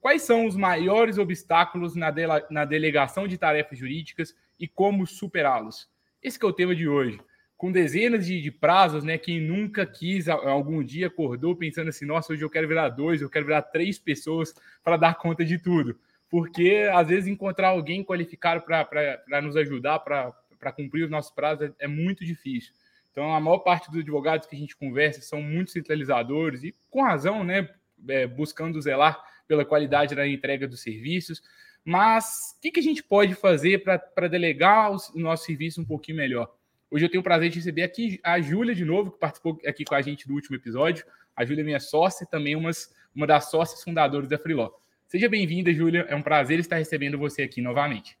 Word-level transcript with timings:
Quais 0.00 0.22
são 0.22 0.46
os 0.46 0.56
maiores 0.56 1.18
obstáculos 1.18 1.94
na, 1.94 2.10
de 2.10 2.22
na 2.50 2.64
delegação 2.64 3.26
de 3.26 3.36
tarefas 3.36 3.78
jurídicas 3.78 4.34
e 4.58 4.66
como 4.68 5.06
superá-los? 5.06 5.88
Esse 6.22 6.42
é 6.42 6.46
o 6.46 6.52
tema 6.52 6.74
de 6.74 6.88
hoje. 6.88 7.20
Com 7.56 7.72
dezenas 7.72 8.26
de, 8.26 8.40
de, 8.40 8.50
prazos, 8.52 9.02
né? 9.02 9.18
Quem 9.18 9.40
nunca 9.40 9.84
quis, 9.84 10.28
algum 10.28 10.82
dia 10.82 11.08
acordou 11.08 11.56
pensando 11.56 11.88
assim: 11.88 12.06
nossa, 12.06 12.32
hoje 12.32 12.42
eu 12.42 12.50
quero 12.50 12.68
virar 12.68 12.88
dois, 12.90 13.20
eu 13.20 13.28
quero 13.28 13.46
virar 13.46 13.62
três 13.62 13.98
pessoas 13.98 14.54
para 14.84 14.96
dar 14.96 15.14
conta 15.16 15.44
de 15.44 15.58
tudo 15.58 15.98
porque 16.30 16.88
às 16.92 17.08
vezes 17.08 17.26
encontrar 17.26 17.68
alguém 17.68 18.04
qualificado 18.04 18.62
para 18.62 19.42
nos 19.42 19.56
ajudar, 19.56 20.00
para 20.00 20.72
cumprir 20.76 21.04
os 21.04 21.10
nossos 21.10 21.32
prazos, 21.32 21.70
é, 21.70 21.84
é, 21.84 21.88
muito 21.88 22.24
difícil. 22.24 22.72
Então, 23.10 23.34
a 23.34 23.40
maior 23.40 23.58
parte 23.58 23.90
dos 23.90 24.00
advogados 24.00 24.46
que 24.46 24.54
a 24.54 24.58
gente 24.58 24.76
conversa 24.76 25.20
são 25.22 25.42
muito 25.42 25.70
centralizadores 25.70 26.62
e, 26.62 26.74
com 26.90 27.02
razão, 27.02 27.42
né, 27.42 27.68
é, 28.08 28.26
buscando 28.26 28.80
zelar 28.80 29.20
pela 29.48 29.64
qualidade 29.64 30.14
da 30.14 30.28
entrega 30.28 30.68
dos 30.68 30.80
serviços. 30.80 31.42
Mas 31.84 32.54
o 32.56 32.60
que, 32.60 32.70
que 32.70 32.80
a 32.80 32.82
gente 32.82 33.02
pode 33.02 33.34
fazer 33.34 33.82
para 33.82 34.28
delegar 34.28 34.92
o 34.92 35.18
nosso 35.18 35.46
serviço 35.46 35.80
um 35.80 35.84
pouquinho 35.84 36.18
melhor? 36.18 36.54
Hoje 36.90 37.04
eu 37.04 37.10
tenho 37.10 37.20
o 37.20 37.24
prazer 37.24 37.48
de 37.50 37.56
receber 37.56 37.82
aqui 37.82 38.20
a 38.22 38.40
Júlia 38.40 38.74
de 38.74 38.84
novo, 38.84 39.10
que 39.10 39.18
participou 39.18 39.58
aqui 39.66 39.84
com 39.84 39.94
a 39.94 40.02
gente 40.02 40.28
do 40.28 40.34
último 40.34 40.56
episódio. 40.56 41.04
A 41.34 41.44
Júlia 41.44 41.62
é 41.62 41.64
minha 41.64 41.80
sócia 41.80 42.24
e 42.24 42.26
também 42.26 42.54
umas, 42.54 42.94
uma 43.14 43.26
das 43.26 43.50
sócias 43.50 43.82
fundadoras 43.82 44.28
da 44.28 44.38
Freeló. 44.38 44.70
Seja 45.06 45.28
bem-vinda, 45.28 45.72
Júlia. 45.72 46.06
É 46.08 46.14
um 46.14 46.22
prazer 46.22 46.58
estar 46.58 46.76
recebendo 46.76 47.18
você 47.18 47.42
aqui 47.42 47.62
novamente. 47.62 48.18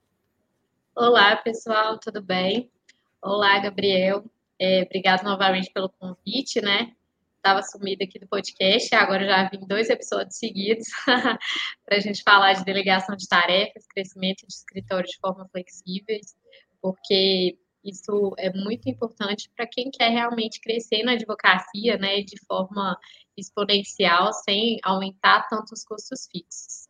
Olá, 0.94 1.36
pessoal, 1.36 1.98
tudo 1.98 2.22
bem? 2.22 2.70
Olá, 3.22 3.58
Gabriel. 3.58 4.24
É, 4.58 4.82
obrigado 4.82 5.22
novamente 5.22 5.70
pelo 5.70 5.88
convite, 5.90 6.60
né? 6.60 6.92
Estava 7.48 7.62
sumida 7.62 8.04
aqui 8.04 8.18
do 8.18 8.28
podcast, 8.28 8.94
agora 8.94 9.24
já 9.24 9.48
vim 9.48 9.66
dois 9.66 9.88
episódios 9.88 10.36
seguidos 10.36 10.86
para 11.86 11.96
a 11.96 11.98
gente 11.98 12.22
falar 12.22 12.52
de 12.52 12.62
delegação 12.62 13.16
de 13.16 13.26
tarefas, 13.26 13.86
crescimento 13.86 14.46
de 14.46 14.52
escritório 14.52 15.08
de 15.08 15.16
forma 15.16 15.48
flexível, 15.48 16.20
porque 16.82 17.56
isso 17.82 18.34
é 18.36 18.52
muito 18.52 18.90
importante 18.90 19.50
para 19.56 19.66
quem 19.66 19.90
quer 19.90 20.10
realmente 20.10 20.60
crescer 20.60 21.02
na 21.04 21.12
advocacia, 21.12 21.96
né, 21.96 22.20
de 22.20 22.38
forma 22.46 22.98
exponencial, 23.34 24.30
sem 24.34 24.76
aumentar 24.84 25.48
tanto 25.48 25.72
os 25.72 25.82
custos 25.86 26.28
fixos. 26.30 26.86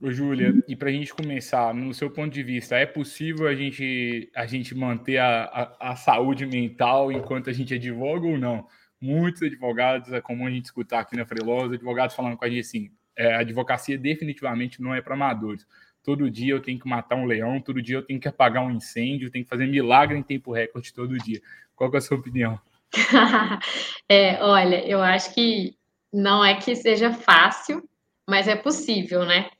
Júlia, 0.00 0.54
e 0.68 0.76
para 0.76 0.88
a 0.88 0.92
gente 0.92 1.12
começar, 1.12 1.74
no 1.74 1.92
seu 1.92 2.08
ponto 2.12 2.32
de 2.32 2.44
vista, 2.44 2.76
é 2.76 2.86
possível 2.86 3.48
a 3.48 3.56
gente, 3.56 4.30
a 4.36 4.46
gente 4.46 4.72
manter 4.72 5.18
a, 5.18 5.46
a, 5.80 5.90
a 5.90 5.96
saúde 5.96 6.46
mental 6.46 7.10
enquanto 7.10 7.50
a 7.50 7.52
gente 7.52 7.74
advoga 7.74 8.24
ou 8.24 8.38
não? 8.38 8.64
Muitos 9.00 9.42
advogados, 9.42 10.12
é 10.12 10.20
comum 10.20 10.46
a 10.46 10.50
gente 10.50 10.66
escutar 10.66 11.00
aqui 11.00 11.16
na 11.16 11.24
Freelosa, 11.24 11.74
advogados 11.74 12.16
falando 12.16 12.36
com 12.36 12.44
a 12.44 12.48
gente 12.48 12.60
assim, 12.60 12.90
é, 13.16 13.34
a 13.34 13.40
advocacia 13.40 13.98
definitivamente 13.98 14.80
não 14.82 14.94
é 14.94 15.00
para 15.00 15.14
amadores. 15.14 15.66
Todo 16.02 16.30
dia 16.30 16.54
eu 16.54 16.62
tenho 16.62 16.78
que 16.78 16.88
matar 16.88 17.16
um 17.16 17.26
leão, 17.26 17.60
todo 17.60 17.82
dia 17.82 17.96
eu 17.96 18.02
tenho 18.02 18.20
que 18.20 18.28
apagar 18.28 18.64
um 18.64 18.70
incêndio, 18.70 19.30
tenho 19.30 19.44
que 19.44 19.50
fazer 19.50 19.66
milagre 19.66 20.16
em 20.16 20.22
tempo 20.22 20.52
recorde 20.52 20.92
todo 20.92 21.18
dia. 21.18 21.40
Qual 21.76 21.92
é 21.92 21.96
a 21.96 22.00
sua 22.00 22.16
opinião? 22.16 22.58
é, 24.08 24.42
olha, 24.42 24.86
eu 24.86 25.02
acho 25.02 25.34
que 25.34 25.76
não 26.12 26.44
é 26.44 26.54
que 26.54 26.74
seja 26.74 27.12
fácil, 27.12 27.86
mas 28.26 28.48
é 28.48 28.56
possível, 28.56 29.24
né? 29.24 29.50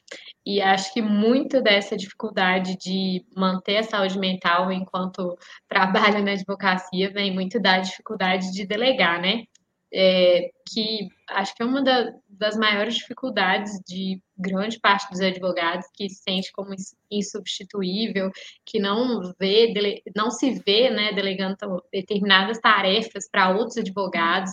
E 0.49 0.63
acho 0.63 0.95
que 0.95 1.03
muito 1.03 1.61
dessa 1.61 1.95
dificuldade 1.95 2.75
de 2.79 3.23
manter 3.37 3.77
a 3.77 3.83
saúde 3.83 4.19
mental 4.19 4.73
enquanto 4.73 5.37
trabalha 5.69 6.23
na 6.23 6.33
advocacia 6.33 7.13
vem 7.13 7.35
muito 7.35 7.61
da 7.61 7.79
dificuldade 7.81 8.51
de 8.53 8.67
delegar, 8.67 9.21
né? 9.21 9.45
é, 9.93 10.51
que 10.69 11.09
acho 11.31 11.55
que 11.55 11.63
é 11.63 11.67
uma 11.67 11.83
da, 11.83 12.13
das 12.29 12.57
maiores 12.57 12.97
dificuldades 12.97 13.81
de 13.87 14.21
grande 14.37 14.79
parte 14.79 15.11
dos 15.11 15.21
advogados 15.21 15.87
que 15.95 16.09
se 16.09 16.23
sente 16.23 16.53
como 16.53 16.75
insubstituível, 17.11 18.31
que 18.65 18.79
não 18.79 19.33
vê, 19.39 19.73
dele, 19.73 20.03
não 20.15 20.31
se 20.31 20.63
vê, 20.65 20.91
né, 20.91 21.13
delegando 21.13 21.83
determinadas 21.93 22.59
tarefas 22.61 23.29
para 23.31 23.51
outros 23.51 23.79
advogados. 23.79 24.53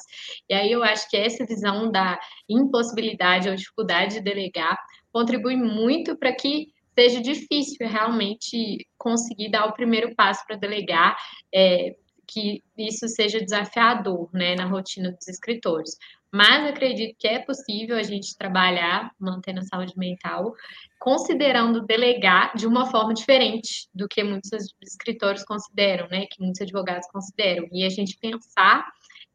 E 0.50 0.54
aí 0.54 0.72
eu 0.72 0.84
acho 0.84 1.10
que 1.10 1.18
essa 1.18 1.46
visão 1.46 1.92
da 1.92 2.20
impossibilidade 2.50 3.50
ou 3.50 3.56
dificuldade 3.56 4.16
de 4.16 4.22
delegar 4.22 4.78
contribui 5.16 5.56
muito 5.56 6.18
para 6.18 6.36
que 6.36 6.68
seja 6.94 7.22
difícil 7.22 7.88
realmente 7.88 8.86
conseguir 8.98 9.50
dar 9.50 9.66
o 9.66 9.72
primeiro 9.72 10.14
passo 10.14 10.46
para 10.46 10.58
delegar. 10.58 11.16
É, 11.54 11.96
que 12.28 12.64
isso 12.76 13.08
seja 13.08 13.40
desafiador, 13.40 14.28
né, 14.34 14.56
na 14.56 14.66
rotina 14.66 15.12
dos 15.12 15.28
escritores. 15.28 15.92
Mas 16.34 16.68
acredito 16.68 17.16
que 17.20 17.28
é 17.28 17.38
possível 17.38 17.96
a 17.96 18.02
gente 18.02 18.36
trabalhar, 18.36 19.12
mantendo 19.20 19.60
a 19.60 19.64
saúde 19.64 19.94
mental, 19.96 20.54
considerando 21.00 21.86
delegar 21.86 22.54
de 22.58 22.66
uma 22.66 22.88
forma 22.88 23.14
diferente 23.14 23.88
do 23.94 24.08
que 24.08 24.24
muitos 24.24 24.50
escritores 24.82 25.46
consideram, 25.46 26.08
né, 26.10 26.26
que 26.30 26.42
muitos 26.42 26.62
advogados 26.62 27.08
consideram. 27.12 27.68
E 27.72 27.86
a 27.86 27.90
gente 27.90 28.18
pensar 28.20 28.85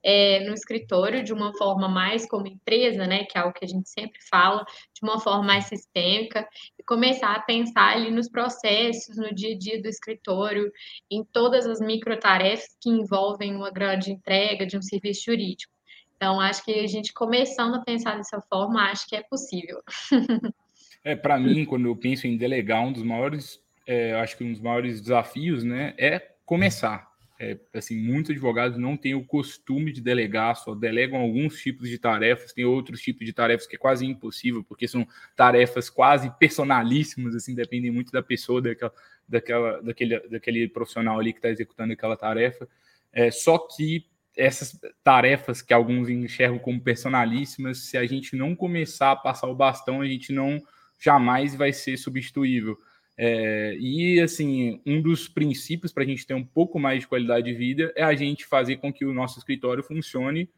é, 0.03 0.41
no 0.47 0.55
escritório 0.55 1.23
de 1.23 1.33
uma 1.33 1.53
forma 1.55 1.89
mais 1.89 2.27
como 2.27 2.47
empresa, 2.47 3.07
né, 3.07 3.25
que 3.25 3.37
é 3.37 3.41
algo 3.41 3.55
que 3.55 3.65
a 3.65 3.69
gente 3.69 3.89
sempre 3.89 4.19
fala, 4.29 4.65
de 4.95 5.03
uma 5.03 5.21
forma 5.21 5.45
mais 5.45 5.67
sistêmica, 5.67 6.47
e 6.79 6.83
começar 6.83 7.35
a 7.35 7.43
pensar 7.43 7.97
ali 7.97 8.11
nos 8.11 8.29
processos, 8.29 9.17
no 9.17 9.35
dia 9.35 9.55
a 9.55 9.59
dia 9.59 9.81
do 9.81 9.89
escritório, 9.89 10.71
em 11.11 11.25
todas 11.25 11.67
as 11.67 11.81
microtarefas 11.81 12.77
que 12.81 12.91
envolvem 12.91 13.55
uma 13.55 13.71
grande 13.71 14.11
entrega 14.11 14.67
de 14.67 14.77
um 14.77 14.83
serviço 14.83 15.25
jurídico. 15.27 15.73
Então, 16.17 16.39
acho 16.39 16.63
que 16.63 16.73
a 16.73 16.87
gente 16.87 17.15
começando 17.15 17.77
a 17.77 17.81
pensar 17.83 18.17
dessa 18.17 18.43
forma, 18.43 18.91
acho 18.91 19.09
que 19.09 19.17
é 19.17 19.23
possível. 19.23 19.81
é, 21.03 21.17
para 21.17 21.39
mim, 21.39 21.65
quando 21.65 21.87
eu 21.87 21.97
penso 21.97 22.27
em 22.27 22.37
delegar, 22.37 22.83
um 22.83 22.93
dos 22.93 23.03
maiores, 23.03 23.59
é, 23.87 24.13
acho 24.13 24.37
que 24.37 24.45
um 24.45 24.53
dos 24.53 24.61
maiores 24.61 25.01
desafios, 25.01 25.65
né, 25.65 25.95
é 25.97 26.19
começar 26.45 27.10
é, 27.43 27.59
assim, 27.73 27.97
muitos 27.97 28.33
advogados 28.33 28.77
não 28.77 28.99
têm 28.99 29.15
o 29.15 29.25
costume 29.25 29.91
de 29.91 30.03
delegar, 30.03 30.55
só 30.57 30.75
delegam 30.75 31.19
alguns 31.19 31.59
tipos 31.59 31.89
de 31.89 31.99
tarefas, 31.99 32.53
tem 32.53 32.67
outros 32.67 33.01
tipos 33.01 33.25
de 33.25 33.33
tarefas 33.33 33.67
que 33.67 33.77
é 33.77 33.79
quase 33.79 34.05
impossível, 34.05 34.63
porque 34.63 34.87
são 34.87 35.09
tarefas 35.35 35.89
quase 35.89 36.31
personalíssimas, 36.39 37.35
assim, 37.35 37.55
dependem 37.55 37.91
muito 37.91 38.13
da 38.13 38.23
pessoa, 38.23 38.61
daquela, 38.61 38.93
daquela, 39.27 39.83
daquele, 39.83 40.21
daquele 40.29 40.69
profissional 40.69 41.19
ali 41.19 41.33
que 41.33 41.39
está 41.39 41.49
executando 41.49 41.95
aquela 41.95 42.15
tarefa. 42.15 42.69
É, 43.11 43.31
só 43.31 43.57
que 43.57 44.05
essas 44.37 44.79
tarefas 45.03 45.63
que 45.63 45.73
alguns 45.73 46.11
enxergam 46.11 46.59
como 46.59 46.79
personalíssimas, 46.79 47.79
se 47.79 47.97
a 47.97 48.05
gente 48.05 48.37
não 48.37 48.55
começar 48.55 49.13
a 49.13 49.17
passar 49.17 49.47
o 49.47 49.55
bastão, 49.55 50.03
a 50.03 50.07
gente 50.07 50.31
não 50.31 50.63
jamais 50.99 51.55
vai 51.55 51.73
ser 51.73 51.97
substituível. 51.97 52.77
É, 53.17 53.77
e 53.79 54.21
assim, 54.21 54.81
um 54.87 55.03
dos 55.03 55.29
princípios 55.29 55.93
para 55.93 56.03
a 56.03 56.07
gente 56.07 56.27
ter 56.27 56.35
um 56.35 56.45
pouco 56.45 56.79
mais 56.79 57.01
de 57.01 57.07
qualidade 57.07 57.51
de 57.51 57.57
vida 57.57 57.93
é 57.95 58.03
a 58.03 58.15
gente 58.15 58.47
fazer 58.47 58.77
com 58.77 58.93
que 58.93 59.05
o 59.05 59.13
nosso 59.13 59.39
escritório 59.39 59.83
funcione 59.83 60.49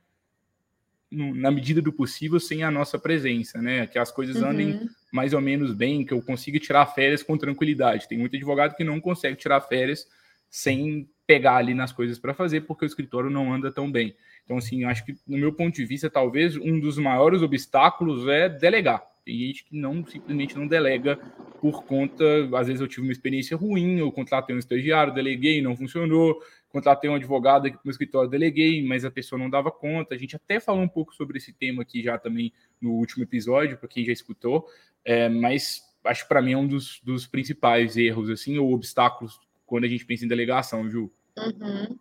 no, 1.11 1.35
na 1.35 1.51
medida 1.51 1.83
do 1.83 1.93
possível 1.93 2.41
sem 2.41 2.63
a 2.63 2.71
nossa 2.71 2.99
presença, 2.99 3.61
né? 3.61 3.87
Que 3.87 3.99
as 3.99 4.11
coisas 4.11 4.37
uhum. 4.37 4.49
andem 4.49 4.89
mais 5.13 5.35
ou 5.35 5.41
menos 5.41 5.75
bem, 5.75 6.05
que 6.05 6.13
eu 6.15 6.23
consiga 6.23 6.59
tirar 6.59 6.87
férias 6.87 7.23
com 7.23 7.37
tranquilidade. 7.37 8.09
Tem 8.09 8.19
muito 8.19 8.35
advogado 8.35 8.75
que 8.75 8.85
não 8.85 9.01
consegue 9.01 9.37
tirar 9.37 9.61
férias 9.61 10.07
sem 10.49 11.09
pegar 11.27 11.57
ali 11.57 11.75
nas 11.75 11.93
coisas 11.93 12.19
para 12.19 12.35
fazer, 12.35 12.63
porque 12.63 12.85
o 12.85 12.87
escritório 12.87 13.31
não 13.31 13.53
anda 13.53 13.71
tão 13.71 13.91
bem. 13.91 14.15
Então, 14.45 14.57
assim, 14.57 14.85
acho 14.85 15.05
que, 15.05 15.15
no 15.27 15.39
meu 15.39 15.53
ponto 15.53 15.75
de 15.75 15.85
vista, 15.85 16.11
talvez 16.11 16.57
um 16.57 16.81
dos 16.81 16.99
maiores 16.99 17.43
obstáculos 17.43 18.27
é 18.29 18.49
delegar. 18.49 19.03
Tem 19.25 19.39
gente 19.39 19.65
que 19.65 19.77
não 19.77 20.05
simplesmente 20.05 20.57
não 20.57 20.67
delega 20.67 21.17
por 21.61 21.85
conta, 21.85 22.25
às 22.57 22.67
vezes 22.67 22.81
eu 22.81 22.89
tive 22.89 23.03
uma 23.03 23.13
experiência 23.13 23.57
ruim, 23.57 23.99
eu 23.99 24.11
contratei 24.11 24.55
um 24.55 24.59
estagiário, 24.59 25.15
deleguei, 25.15 25.63
não 25.63 25.77
funcionou, 25.77 26.43
contratei 26.69 27.09
um 27.09 27.15
advogado 27.15 27.67
aqui 27.67 27.79
para 27.79 27.87
o 27.87 27.91
escritório, 27.91 28.29
deleguei, 28.29 28.85
mas 28.85 29.05
a 29.05 29.11
pessoa 29.11 29.39
não 29.39 29.49
dava 29.49 29.71
conta. 29.71 30.15
A 30.15 30.19
gente 30.19 30.35
até 30.35 30.59
falou 30.59 30.83
um 30.83 30.89
pouco 30.89 31.15
sobre 31.15 31.39
esse 31.39 31.53
tema 31.53 31.83
aqui 31.83 32.03
já 32.03 32.19
também 32.19 32.53
no 32.81 32.93
último 32.93 33.23
episódio, 33.23 33.79
para 33.79 33.89
quem 33.89 34.05
já 34.05 34.13
escutou, 34.13 34.67
é, 35.05 35.29
mas 35.29 35.83
acho 36.05 36.23
que 36.23 36.29
para 36.29 36.43
mim 36.43 36.53
é 36.53 36.59
um 36.59 36.67
dos, 36.67 37.01
dos, 37.05 37.27
principais 37.27 37.97
erros, 37.97 38.29
assim, 38.29 38.59
ou 38.59 38.73
obstáculos 38.73 39.41
quando 39.65 39.85
a 39.85 39.89
gente 39.89 40.05
pensa 40.05 40.25
em 40.25 40.29
delegação, 40.29 40.91
Ju. 40.91 41.11
Uhum. 41.39 41.97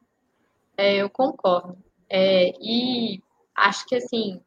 É, 0.76 0.98
eu 0.98 1.10
concordo. 1.10 1.78
É, 2.10 2.52
e 2.60 3.22
acho 3.56 3.86
que, 3.86 3.96
assim, 3.96 4.42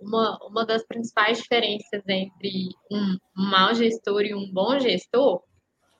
uma, 0.00 0.38
uma 0.46 0.64
das 0.64 0.86
principais 0.86 1.38
diferenças 1.38 2.02
entre 2.08 2.68
um 2.90 3.16
mau 3.34 3.74
gestor 3.74 4.22
e 4.22 4.34
um 4.34 4.50
bom 4.52 4.78
gestor 4.78 5.42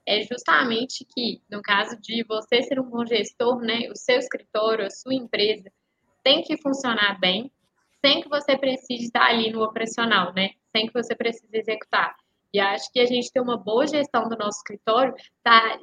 é 0.06 0.22
justamente 0.22 1.04
que, 1.04 1.42
no 1.50 1.60
caso 1.60 2.00
de 2.00 2.24
você 2.24 2.62
ser 2.62 2.80
um 2.80 2.88
bom 2.88 3.04
gestor, 3.04 3.60
né, 3.60 3.90
o 3.90 3.94
seu 3.94 4.16
escritório, 4.16 4.86
a 4.86 4.90
sua 4.90 5.14
empresa, 5.14 5.70
tem 6.24 6.42
que 6.42 6.56
funcionar 6.56 7.20
bem, 7.20 7.52
sem 8.04 8.22
que 8.22 8.28
você 8.28 8.56
precise 8.56 9.04
estar 9.04 9.26
ali 9.26 9.50
no 9.50 9.62
operacional, 9.62 10.32
né? 10.32 10.50
Sem 10.74 10.86
que 10.86 10.92
você 10.92 11.14
precise 11.14 11.48
executar. 11.52 12.16
E 12.52 12.58
acho 12.58 12.90
que 12.90 13.00
a 13.00 13.04
gente 13.04 13.30
ter 13.30 13.40
uma 13.40 13.58
boa 13.58 13.86
gestão 13.86 14.28
do 14.28 14.36
nosso 14.36 14.58
escritório 14.58 15.14
está 15.36 15.78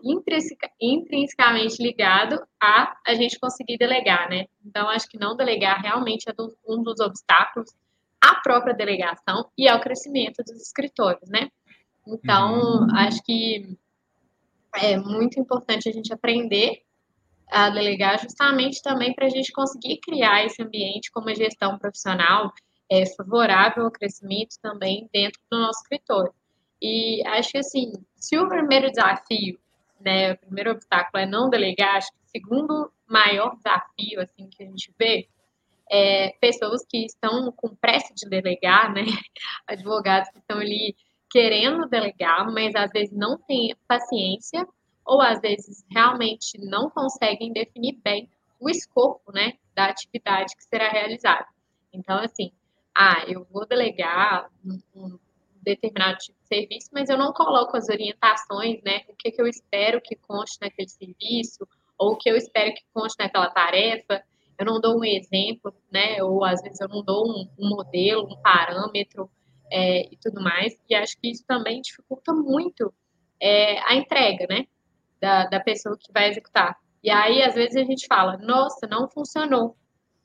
intrinsecamente 0.82 1.82
ligado 1.82 2.42
a 2.60 2.98
a 3.06 3.14
gente 3.14 3.40
conseguir 3.40 3.78
delegar, 3.78 4.28
né? 4.30 4.46
Então, 4.66 4.90
acho 4.90 5.08
que 5.08 5.20
não 5.20 5.36
delegar 5.36 5.82
realmente 5.82 6.28
é 6.28 6.34
um 6.68 6.82
dos 6.82 7.00
obstáculos 7.00 7.70
à 8.25 8.36
própria 8.36 8.74
delegação 8.74 9.50
e 9.57 9.68
ao 9.68 9.80
crescimento 9.80 10.44
dos 10.44 10.62
escritórios, 10.62 11.30
né? 11.30 11.50
Então, 12.07 12.81
uhum. 12.81 12.88
acho 12.95 13.22
que 13.24 13.77
é 14.75 14.98
muito 14.98 15.39
importante 15.39 15.89
a 15.89 15.92
gente 15.92 16.13
aprender 16.13 16.81
a 17.48 17.69
delegar 17.69 18.19
justamente 18.19 18.81
também 18.81 19.13
para 19.13 19.27
a 19.27 19.30
gente 19.30 19.51
conseguir 19.51 20.00
criar 20.00 20.45
esse 20.45 20.62
ambiente 20.62 21.12
com 21.12 21.22
uma 21.22 21.36
gestão 21.36 21.77
profissional 21.77 22.51
é, 22.89 23.06
favorável 23.16 23.86
ao 23.86 23.92
crescimento 23.92 24.56
também 24.62 25.10
dentro 25.13 25.39
do 25.50 25.60
nosso 25.60 25.81
escritório. 25.81 26.33
E 26.81 27.25
acho 27.28 27.51
que 27.51 27.57
assim, 27.57 27.94
se 28.16 28.38
o 28.38 28.48
primeiro 28.48 28.89
desafio, 28.89 29.60
né, 30.00 30.33
o 30.33 30.38
primeiro 30.38 30.71
obstáculo 30.71 31.24
é 31.24 31.25
não 31.25 31.50
delegar, 31.50 31.95
acho 31.95 32.12
que 32.12 32.18
o 32.18 32.30
segundo 32.30 32.92
maior 33.07 33.56
desafio 33.56 34.21
assim 34.21 34.50
que 34.50 34.63
a 34.63 34.66
gente 34.66 34.94
vê 35.00 35.28
é 35.90 36.32
pessoas 36.42 36.86
que 36.90 37.06
estão 37.06 37.52
com 37.52 37.76
pressa 37.76 38.14
de 38.14 38.28
delegar, 38.30 38.94
né, 38.94 39.04
advogados 39.68 40.30
que 40.30 40.40
estão 40.40 40.60
ali 40.60 40.96
querendo 41.30 41.88
delegar, 41.88 42.52
mas 42.52 42.74
às 42.76 42.92
vezes 42.92 43.16
não 43.16 43.38
têm 43.38 43.76
paciência 43.88 44.66
ou 45.06 45.22
às 45.22 45.40
vezes 45.40 45.86
realmente 45.92 46.58
não 46.58 46.90
conseguem 46.90 47.54
definir 47.54 48.00
bem 48.04 48.30
o 48.60 48.70
escopo, 48.70 49.32
né, 49.32 49.54
da 49.76 49.86
atividade 49.86 50.56
que 50.56 50.64
será 50.64 50.90
realizada. 50.90 51.46
Então, 51.94 52.18
assim, 52.18 52.52
ah, 52.96 53.24
eu 53.28 53.46
vou 53.52 53.68
delegar 53.68 54.50
um, 54.96 55.20
determinado 55.62 56.18
tipo 56.20 56.38
de 56.42 56.48
serviço, 56.48 56.90
mas 56.94 57.10
eu 57.10 57.18
não 57.18 57.34
coloco 57.34 57.76
as 57.76 57.90
orientações, 57.90 58.81
né, 58.84 59.02
o 59.10 59.16
que, 59.16 59.31
que 59.31 59.42
eu 59.42 59.48
espero 59.48 60.02
que 60.02 60.16
conste 60.16 60.60
naquele 60.62 60.90
serviço, 60.90 61.68
ou 61.98 62.14
o 62.14 62.18
que 62.18 62.30
eu 62.30 62.36
espero 62.36 62.74
que 62.74 62.84
conste 62.94 63.18
naquela 63.20 63.50
tarefa, 63.50 64.24
eu 64.57 64.66
não 64.66 64.80
dou 64.80 65.00
um 65.00 65.04
exemplo, 65.04 65.74
né, 65.92 66.22
ou 66.24 66.44
às 66.44 66.62
vezes 66.62 66.80
eu 66.80 66.88
não 66.88 67.04
dou 67.04 67.28
um, 67.28 67.50
um 67.60 67.69
modelo, 67.69 68.25
um 68.25 68.42
parâmetro 68.42 69.30
é, 69.72 70.13
e 70.13 70.18
tudo 70.18 70.42
mais, 70.42 70.74
e 70.90 70.96
acho 70.96 71.18
que 71.19 71.30
isso 71.30 71.44
também 71.48 71.81
dificulta 71.81 72.34
muito 72.34 72.94
é, 73.40 73.80
a 73.90 73.96
entrega, 73.96 74.46
né, 74.50 74.66
da, 75.19 75.46
da 75.48 75.60
pessoa 75.60 75.98
que 75.98 76.12
vai 76.12 76.30
executar. 76.30 76.78
E 77.04 77.10
aí, 77.10 77.44
às 77.44 77.54
vezes, 77.54 77.75
a 77.75 77.84
gente 77.84 78.07
fala, 78.07 78.38
nossa, 78.38 78.88
não 78.88 79.10
funcionou, 79.10 79.75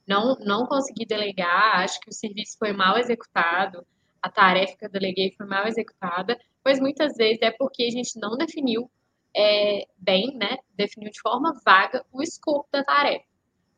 não, 0.07 0.37
não 0.41 0.67
consegui 0.67 1.05
delegar, 1.07 1.81
acho 1.81 2.01
que 2.01 2.11
o 2.11 2.13
serviço 2.13 2.57
foi 2.59 2.73
mal 2.73 2.99
executado, 2.99 3.87
a 4.23 4.31
tarefa 4.31 4.77
que 4.77 4.85
eu 4.87 4.91
deleguei 4.91 5.33
foi 5.37 5.47
mal 5.47 5.67
executada, 5.67 6.39
pois 6.63 6.79
muitas 6.81 7.17
vezes 7.17 7.41
é 7.43 7.51
porque 7.51 7.85
a 7.85 7.91
gente 7.91 8.19
não 8.19 8.37
definiu 8.37 8.91
é, 9.35 9.87
bem, 9.97 10.37
né, 10.37 10.59
definiu 10.75 11.11
de 11.11 11.21
forma 11.21 11.55
vaga 11.65 12.05
o 12.13 12.23
escopo 12.23 12.69
da 12.73 12.85
tarefa. 12.85 13.25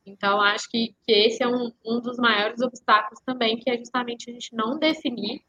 Então, 0.05 0.41
acho 0.41 0.69
que, 0.69 0.95
que 1.07 1.13
esse 1.13 1.43
é 1.43 1.49
um, 1.49 1.71
um 1.85 2.01
dos 2.01 2.17
maiores 2.17 2.61
obstáculos 2.61 3.21
também, 3.25 3.57
que 3.57 3.71
é 3.71 3.79
justamente 3.79 4.29
a 4.29 4.33
gente 4.33 4.55
não 4.55 4.79
definir 4.79 5.41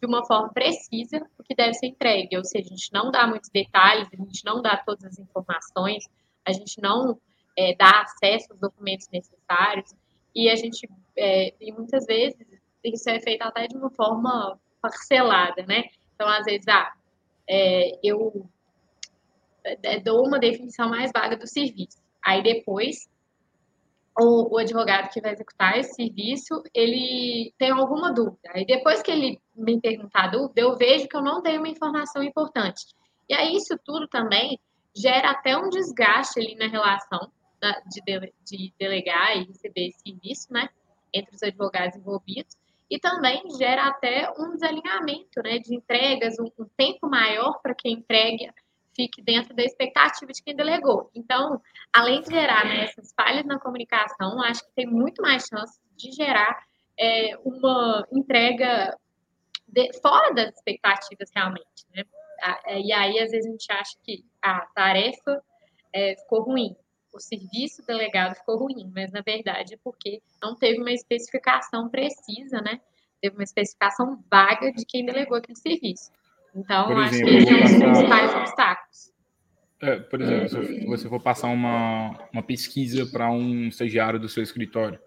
de 0.00 0.06
uma 0.06 0.26
forma 0.26 0.52
precisa 0.52 1.24
o 1.38 1.44
que 1.44 1.54
deve 1.54 1.74
ser 1.74 1.86
entregue, 1.86 2.36
ou 2.36 2.44
seja, 2.44 2.66
a 2.66 2.76
gente 2.76 2.92
não 2.92 3.10
dá 3.10 3.26
muitos 3.26 3.48
detalhes, 3.50 4.08
a 4.12 4.16
gente 4.16 4.44
não 4.44 4.60
dá 4.60 4.76
todas 4.76 5.04
as 5.04 5.18
informações, 5.18 6.04
a 6.44 6.52
gente 6.52 6.82
não 6.82 7.18
é, 7.56 7.74
dá 7.76 8.02
acesso 8.02 8.50
aos 8.50 8.60
documentos 8.60 9.08
necessários, 9.12 9.94
e 10.34 10.50
a 10.50 10.56
gente, 10.56 10.88
é, 11.16 11.54
e 11.60 11.72
muitas 11.72 12.04
vezes, 12.04 12.36
isso 12.82 13.08
é 13.08 13.20
feito 13.20 13.42
até 13.42 13.68
de 13.68 13.76
uma 13.76 13.90
forma 13.90 14.58
parcelada, 14.80 15.64
né? 15.66 15.84
Então, 16.14 16.28
às 16.28 16.44
vezes, 16.44 16.66
ah, 16.66 16.92
é, 17.48 17.98
eu 18.02 18.44
dou 20.04 20.26
uma 20.26 20.40
definição 20.40 20.88
mais 20.88 21.12
vaga 21.14 21.36
do 21.36 21.46
serviço, 21.46 22.02
aí 22.24 22.42
depois 22.42 23.08
o, 24.18 24.54
o, 24.54 24.58
advogado 24.58 25.10
que 25.10 25.20
vai 25.20 25.32
executar 25.32 25.78
esse 25.78 25.94
serviço, 25.94 26.62
ele 26.74 27.52
tem 27.58 27.70
alguma 27.70 28.12
dúvida. 28.12 28.50
Aí 28.54 28.66
depois 28.66 29.02
que 29.02 29.10
ele 29.10 29.40
me 29.54 29.80
perguntar 29.80 30.24
a 30.24 30.28
dúvida, 30.28 30.60
eu 30.60 30.76
vejo 30.76 31.08
que 31.08 31.16
eu 31.16 31.22
não 31.22 31.42
tenho 31.42 31.58
uma 31.58 31.68
informação 31.68 32.22
importante. 32.22 32.86
E 33.28 33.34
aí 33.34 33.56
isso 33.56 33.78
tudo 33.84 34.06
também 34.08 34.58
gera 34.94 35.30
até 35.30 35.56
um 35.56 35.68
desgaste 35.68 36.38
ali 36.38 36.54
na 36.54 36.68
relação 36.68 37.30
da, 37.60 37.80
de, 37.86 38.02
de, 38.04 38.32
de 38.44 38.74
delegar 38.78 39.36
e 39.36 39.44
receber 39.44 39.88
esse 39.88 40.00
serviço, 40.00 40.52
né, 40.52 40.68
entre 41.12 41.34
os 41.34 41.42
advogados 41.42 41.96
envolvidos. 41.96 42.56
E 42.90 42.98
também 42.98 43.42
gera 43.56 43.86
até 43.86 44.30
um 44.38 44.52
desalinhamento, 44.52 45.42
né, 45.42 45.58
de 45.58 45.74
entregas, 45.74 46.38
um, 46.38 46.44
um 46.62 46.68
tempo 46.76 47.08
maior 47.08 47.60
para 47.62 47.74
quem 47.74 47.94
entrega 47.94 48.52
fique 48.94 49.22
dentro 49.22 49.54
da 49.54 49.62
expectativa 49.62 50.32
de 50.32 50.42
quem 50.42 50.54
delegou. 50.54 51.10
Então, 51.14 51.60
além 51.92 52.20
de 52.22 52.30
gerar 52.30 52.64
né, 52.64 52.84
essas 52.84 53.12
falhas 53.14 53.44
na 53.44 53.58
comunicação, 53.58 54.42
acho 54.42 54.64
que 54.64 54.72
tem 54.74 54.86
muito 54.86 55.22
mais 55.22 55.44
chance 55.46 55.80
de 55.96 56.12
gerar 56.12 56.64
é, 56.98 57.36
uma 57.44 58.06
entrega 58.12 58.96
de, 59.66 59.92
fora 60.00 60.32
das 60.34 60.54
expectativas 60.54 61.30
realmente. 61.34 61.86
Né? 61.94 62.04
É, 62.66 62.80
e 62.80 62.92
aí, 62.92 63.18
às 63.18 63.30
vezes, 63.30 63.46
a 63.46 63.50
gente 63.50 63.72
acha 63.72 63.98
que 64.04 64.24
a 64.42 64.60
tarefa 64.74 65.42
é, 65.92 66.16
ficou 66.16 66.42
ruim, 66.42 66.76
o 67.12 67.20
serviço 67.20 67.84
delegado 67.86 68.34
ficou 68.34 68.56
ruim, 68.56 68.90
mas 68.94 69.12
na 69.12 69.20
verdade 69.20 69.74
é 69.74 69.78
porque 69.84 70.22
não 70.42 70.56
teve 70.56 70.80
uma 70.80 70.92
especificação 70.92 71.88
precisa, 71.88 72.60
né? 72.62 72.80
Teve 73.20 73.36
uma 73.36 73.44
especificação 73.44 74.18
vaga 74.30 74.72
de 74.72 74.84
quem 74.84 75.04
delegou 75.04 75.36
aquele 75.36 75.58
serviço. 75.58 76.10
Então, 76.54 76.86
por 76.86 76.96
acho 76.98 77.14
exemplo, 77.14 77.30
que 77.30 77.36
esse 77.38 77.52
é 77.52 77.56
um 77.56 77.62
dos 77.62 77.98
principais 77.98 78.34
obstáculos. 78.34 79.12
É, 79.80 79.96
por 79.96 80.20
exemplo, 80.20 80.48
se 80.48 80.86
você 80.86 81.08
for 81.08 81.20
passar 81.20 81.48
uma, 81.48 82.16
uma 82.32 82.42
pesquisa 82.42 83.04
para 83.06 83.30
um 83.30 83.66
estagiário 83.66 84.20
do 84.20 84.28
seu 84.28 84.42
escritório, 84.42 84.98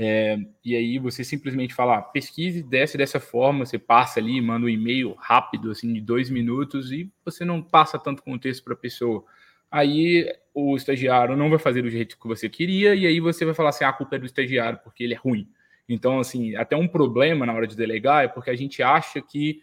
é, 0.00 0.38
e 0.64 0.76
aí 0.76 0.98
você 0.98 1.24
simplesmente 1.24 1.74
fala, 1.74 1.98
ah, 1.98 2.02
pesquise, 2.02 2.62
desce 2.62 2.96
dessa 2.96 3.18
forma, 3.18 3.66
você 3.66 3.78
passa 3.78 4.20
ali, 4.20 4.40
manda 4.40 4.66
um 4.66 4.68
e-mail 4.68 5.14
rápido, 5.18 5.70
assim, 5.70 5.92
de 5.92 6.00
dois 6.00 6.30
minutos, 6.30 6.92
e 6.92 7.10
você 7.24 7.44
não 7.44 7.60
passa 7.60 7.98
tanto 7.98 8.22
contexto 8.22 8.62
para 8.64 8.74
a 8.74 8.76
pessoa. 8.76 9.24
Aí 9.70 10.32
o 10.54 10.76
estagiário 10.76 11.36
não 11.36 11.50
vai 11.50 11.58
fazer 11.58 11.82
do 11.82 11.90
jeito 11.90 12.18
que 12.18 12.28
você 12.28 12.48
queria, 12.48 12.94
e 12.94 13.06
aí 13.06 13.20
você 13.20 13.44
vai 13.44 13.54
falar 13.54 13.70
assim, 13.70 13.84
ah, 13.84 13.90
a 13.90 13.92
culpa 13.92 14.16
é 14.16 14.18
do 14.18 14.26
estagiário, 14.26 14.78
porque 14.84 15.02
ele 15.02 15.14
é 15.14 15.16
ruim. 15.16 15.48
Então, 15.88 16.20
assim, 16.20 16.54
até 16.54 16.76
um 16.76 16.86
problema 16.86 17.44
na 17.44 17.52
hora 17.52 17.66
de 17.66 17.76
delegar 17.76 18.24
é 18.24 18.28
porque 18.28 18.50
a 18.50 18.56
gente 18.56 18.82
acha 18.82 19.20
que 19.20 19.60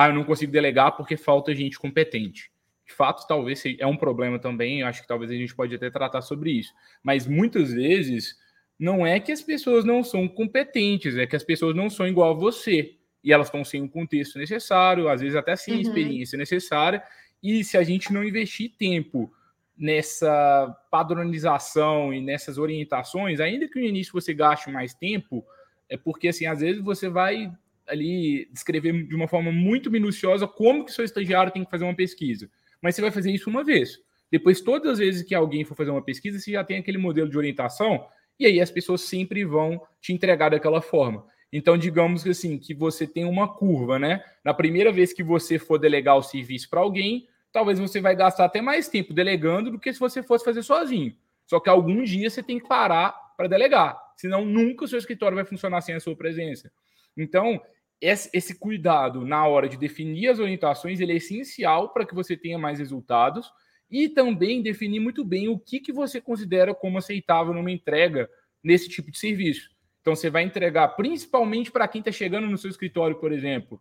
ah, 0.00 0.06
eu 0.06 0.14
não 0.14 0.22
consigo 0.22 0.52
delegar 0.52 0.96
porque 0.96 1.16
falta 1.16 1.52
gente 1.52 1.76
competente. 1.76 2.52
De 2.86 2.94
fato, 2.94 3.26
talvez 3.26 3.64
é 3.80 3.84
um 3.84 3.96
problema 3.96 4.38
também, 4.38 4.80
acho 4.84 5.02
que 5.02 5.08
talvez 5.08 5.28
a 5.28 5.34
gente 5.34 5.52
pode 5.56 5.74
até 5.74 5.90
tratar 5.90 6.22
sobre 6.22 6.52
isso. 6.52 6.72
Mas 7.02 7.26
muitas 7.26 7.72
vezes 7.72 8.36
não 8.78 9.04
é 9.04 9.18
que 9.18 9.32
as 9.32 9.42
pessoas 9.42 9.84
não 9.84 10.04
são 10.04 10.28
competentes, 10.28 11.16
é 11.16 11.26
que 11.26 11.34
as 11.34 11.42
pessoas 11.42 11.74
não 11.74 11.90
são 11.90 12.06
igual 12.06 12.30
a 12.30 12.38
você. 12.38 12.94
E 13.24 13.32
elas 13.32 13.48
estão 13.48 13.64
sem 13.64 13.82
o 13.82 13.88
contexto 13.88 14.38
necessário, 14.38 15.08
às 15.08 15.20
vezes 15.20 15.34
até 15.34 15.56
sem 15.56 15.74
a 15.74 15.76
uhum. 15.78 15.82
experiência 15.82 16.38
necessária. 16.38 17.02
E 17.42 17.64
se 17.64 17.76
a 17.76 17.82
gente 17.82 18.12
não 18.12 18.22
investir 18.22 18.76
tempo 18.78 19.34
nessa 19.76 20.76
padronização 20.92 22.14
e 22.14 22.20
nessas 22.20 22.56
orientações, 22.56 23.40
ainda 23.40 23.66
que 23.66 23.80
no 23.80 23.84
início 23.84 24.12
você 24.12 24.32
gaste 24.32 24.70
mais 24.70 24.94
tempo, 24.94 25.44
é 25.88 25.96
porque 25.96 26.28
assim, 26.28 26.46
às 26.46 26.60
vezes 26.60 26.80
você 26.80 27.08
vai 27.08 27.52
ali 27.88 28.48
descrever 28.52 29.06
de 29.06 29.14
uma 29.14 29.28
forma 29.28 29.50
muito 29.50 29.90
minuciosa 29.90 30.46
como 30.46 30.84
que 30.84 30.92
seu 30.92 31.04
estagiário 31.04 31.52
tem 31.52 31.64
que 31.64 31.70
fazer 31.70 31.84
uma 31.84 31.94
pesquisa. 31.94 32.50
Mas 32.80 32.94
você 32.94 33.02
vai 33.02 33.10
fazer 33.10 33.30
isso 33.30 33.50
uma 33.50 33.64
vez. 33.64 33.98
Depois, 34.30 34.60
todas 34.60 34.92
as 34.92 34.98
vezes 34.98 35.22
que 35.22 35.34
alguém 35.34 35.64
for 35.64 35.74
fazer 35.74 35.90
uma 35.90 36.02
pesquisa, 36.02 36.38
você 36.38 36.52
já 36.52 36.62
tem 36.62 36.78
aquele 36.78 36.98
modelo 36.98 37.30
de 37.30 37.38
orientação, 37.38 38.06
e 38.38 38.46
aí 38.46 38.60
as 38.60 38.70
pessoas 38.70 39.00
sempre 39.00 39.44
vão 39.44 39.80
te 40.00 40.12
entregar 40.12 40.50
daquela 40.50 40.80
forma. 40.80 41.24
Então, 41.52 41.78
digamos 41.78 42.22
que 42.22 42.28
assim, 42.28 42.58
que 42.58 42.74
você 42.74 43.06
tem 43.06 43.24
uma 43.24 43.48
curva, 43.48 43.98
né? 43.98 44.22
Na 44.44 44.52
primeira 44.52 44.92
vez 44.92 45.12
que 45.12 45.22
você 45.22 45.58
for 45.58 45.78
delegar 45.78 46.16
o 46.16 46.22
serviço 46.22 46.68
para 46.68 46.80
alguém, 46.80 47.26
talvez 47.50 47.78
você 47.78 48.00
vai 48.00 48.14
gastar 48.14 48.44
até 48.44 48.60
mais 48.60 48.88
tempo 48.88 49.14
delegando 49.14 49.70
do 49.70 49.78
que 49.78 49.92
se 49.92 49.98
você 49.98 50.22
fosse 50.22 50.44
fazer 50.44 50.62
sozinho. 50.62 51.16
Só 51.46 51.58
que 51.58 51.70
algum 51.70 52.04
dia 52.04 52.28
você 52.28 52.42
tem 52.42 52.60
que 52.60 52.68
parar 52.68 53.12
para 53.36 53.48
delegar, 53.48 53.98
senão 54.16 54.44
nunca 54.44 54.84
o 54.84 54.88
seu 54.88 54.98
escritório 54.98 55.36
vai 55.36 55.44
funcionar 55.44 55.80
sem 55.80 55.94
a 55.94 56.00
sua 56.00 56.14
presença. 56.14 56.70
Então, 57.16 57.60
esse, 58.00 58.58
cuidado 58.58 59.24
na 59.24 59.46
hora 59.46 59.68
de 59.68 59.76
definir 59.76 60.28
as 60.28 60.38
orientações 60.38 61.00
ele 61.00 61.12
é 61.12 61.16
essencial 61.16 61.92
para 61.92 62.06
que 62.06 62.14
você 62.14 62.36
tenha 62.36 62.58
mais 62.58 62.78
resultados 62.78 63.50
e 63.90 64.08
também 64.08 64.62
definir 64.62 65.00
muito 65.00 65.24
bem 65.24 65.48
o 65.48 65.58
que, 65.58 65.80
que 65.80 65.92
você 65.92 66.20
considera 66.20 66.74
como 66.74 66.98
aceitável 66.98 67.52
numa 67.52 67.70
entrega 67.70 68.28
nesse 68.62 68.88
tipo 68.88 69.10
de 69.10 69.18
serviço. 69.18 69.70
Então 70.00 70.14
você 70.14 70.30
vai 70.30 70.42
entregar, 70.42 70.88
principalmente 70.88 71.70
para 71.70 71.88
quem 71.88 72.00
está 72.00 72.12
chegando 72.12 72.46
no 72.46 72.58
seu 72.58 72.70
escritório, 72.70 73.16
por 73.16 73.32
exemplo. 73.32 73.80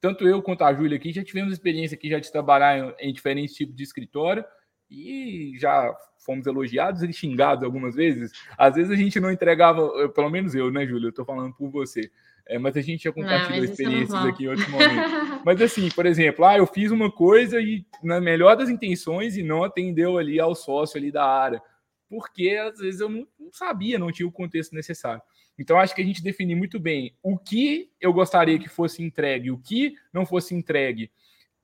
Tanto 0.00 0.28
eu 0.28 0.42
quanto 0.42 0.62
a 0.62 0.72
Júlia 0.72 0.96
aqui 0.96 1.12
já 1.12 1.24
tivemos 1.24 1.52
experiência 1.52 1.96
aqui 1.96 2.08
já 2.08 2.18
de 2.18 2.30
trabalhar 2.30 2.78
em, 2.78 3.08
em 3.08 3.12
diferentes 3.12 3.54
tipos 3.54 3.74
de 3.74 3.82
escritório 3.82 4.44
e 4.90 5.54
já 5.58 5.92
fomos 6.24 6.46
elogiados 6.46 7.02
e 7.02 7.12
xingados 7.12 7.64
algumas 7.64 7.94
vezes. 7.94 8.32
Às 8.56 8.74
vezes 8.76 8.90
a 8.90 8.96
gente 8.96 9.18
não 9.18 9.30
entregava, 9.30 10.08
pelo 10.10 10.30
menos 10.30 10.54
eu, 10.54 10.70
né, 10.70 10.86
Júlia? 10.86 11.06
Eu 11.06 11.10
estou 11.10 11.24
falando 11.24 11.54
por 11.54 11.70
você. 11.70 12.10
É, 12.48 12.58
mas 12.58 12.76
a 12.76 12.80
gente 12.80 13.04
já 13.04 13.12
compartilhou 13.12 13.62
é 13.62 13.64
experiências 13.64 14.24
aqui 14.24 14.44
em 14.44 14.48
outros 14.48 14.68
momentos. 14.68 15.12
mas 15.44 15.60
assim, 15.60 15.88
por 15.90 16.06
exemplo, 16.06 16.44
ah, 16.44 16.56
eu 16.56 16.66
fiz 16.66 16.92
uma 16.92 17.10
coisa 17.10 17.60
e 17.60 17.84
na 18.02 18.20
melhor 18.20 18.56
das 18.56 18.68
intenções 18.68 19.36
e 19.36 19.42
não 19.42 19.64
atendeu 19.64 20.16
ali 20.16 20.38
ao 20.38 20.54
sócio 20.54 20.96
ali 20.96 21.10
da 21.10 21.24
área, 21.24 21.60
porque 22.08 22.50
às 22.50 22.78
vezes 22.78 23.00
eu 23.00 23.08
não, 23.08 23.26
não 23.38 23.52
sabia, 23.52 23.98
não 23.98 24.12
tinha 24.12 24.28
o 24.28 24.32
contexto 24.32 24.74
necessário. 24.74 25.20
Então 25.58 25.78
acho 25.78 25.94
que 25.94 26.02
a 26.02 26.04
gente 26.04 26.22
definiu 26.22 26.56
muito 26.56 26.78
bem 26.78 27.16
o 27.22 27.36
que 27.36 27.90
eu 28.00 28.12
gostaria 28.12 28.58
que 28.58 28.68
fosse 28.68 29.02
entregue, 29.02 29.50
o 29.50 29.58
que 29.58 29.94
não 30.12 30.24
fosse 30.24 30.54
entregue, 30.54 31.10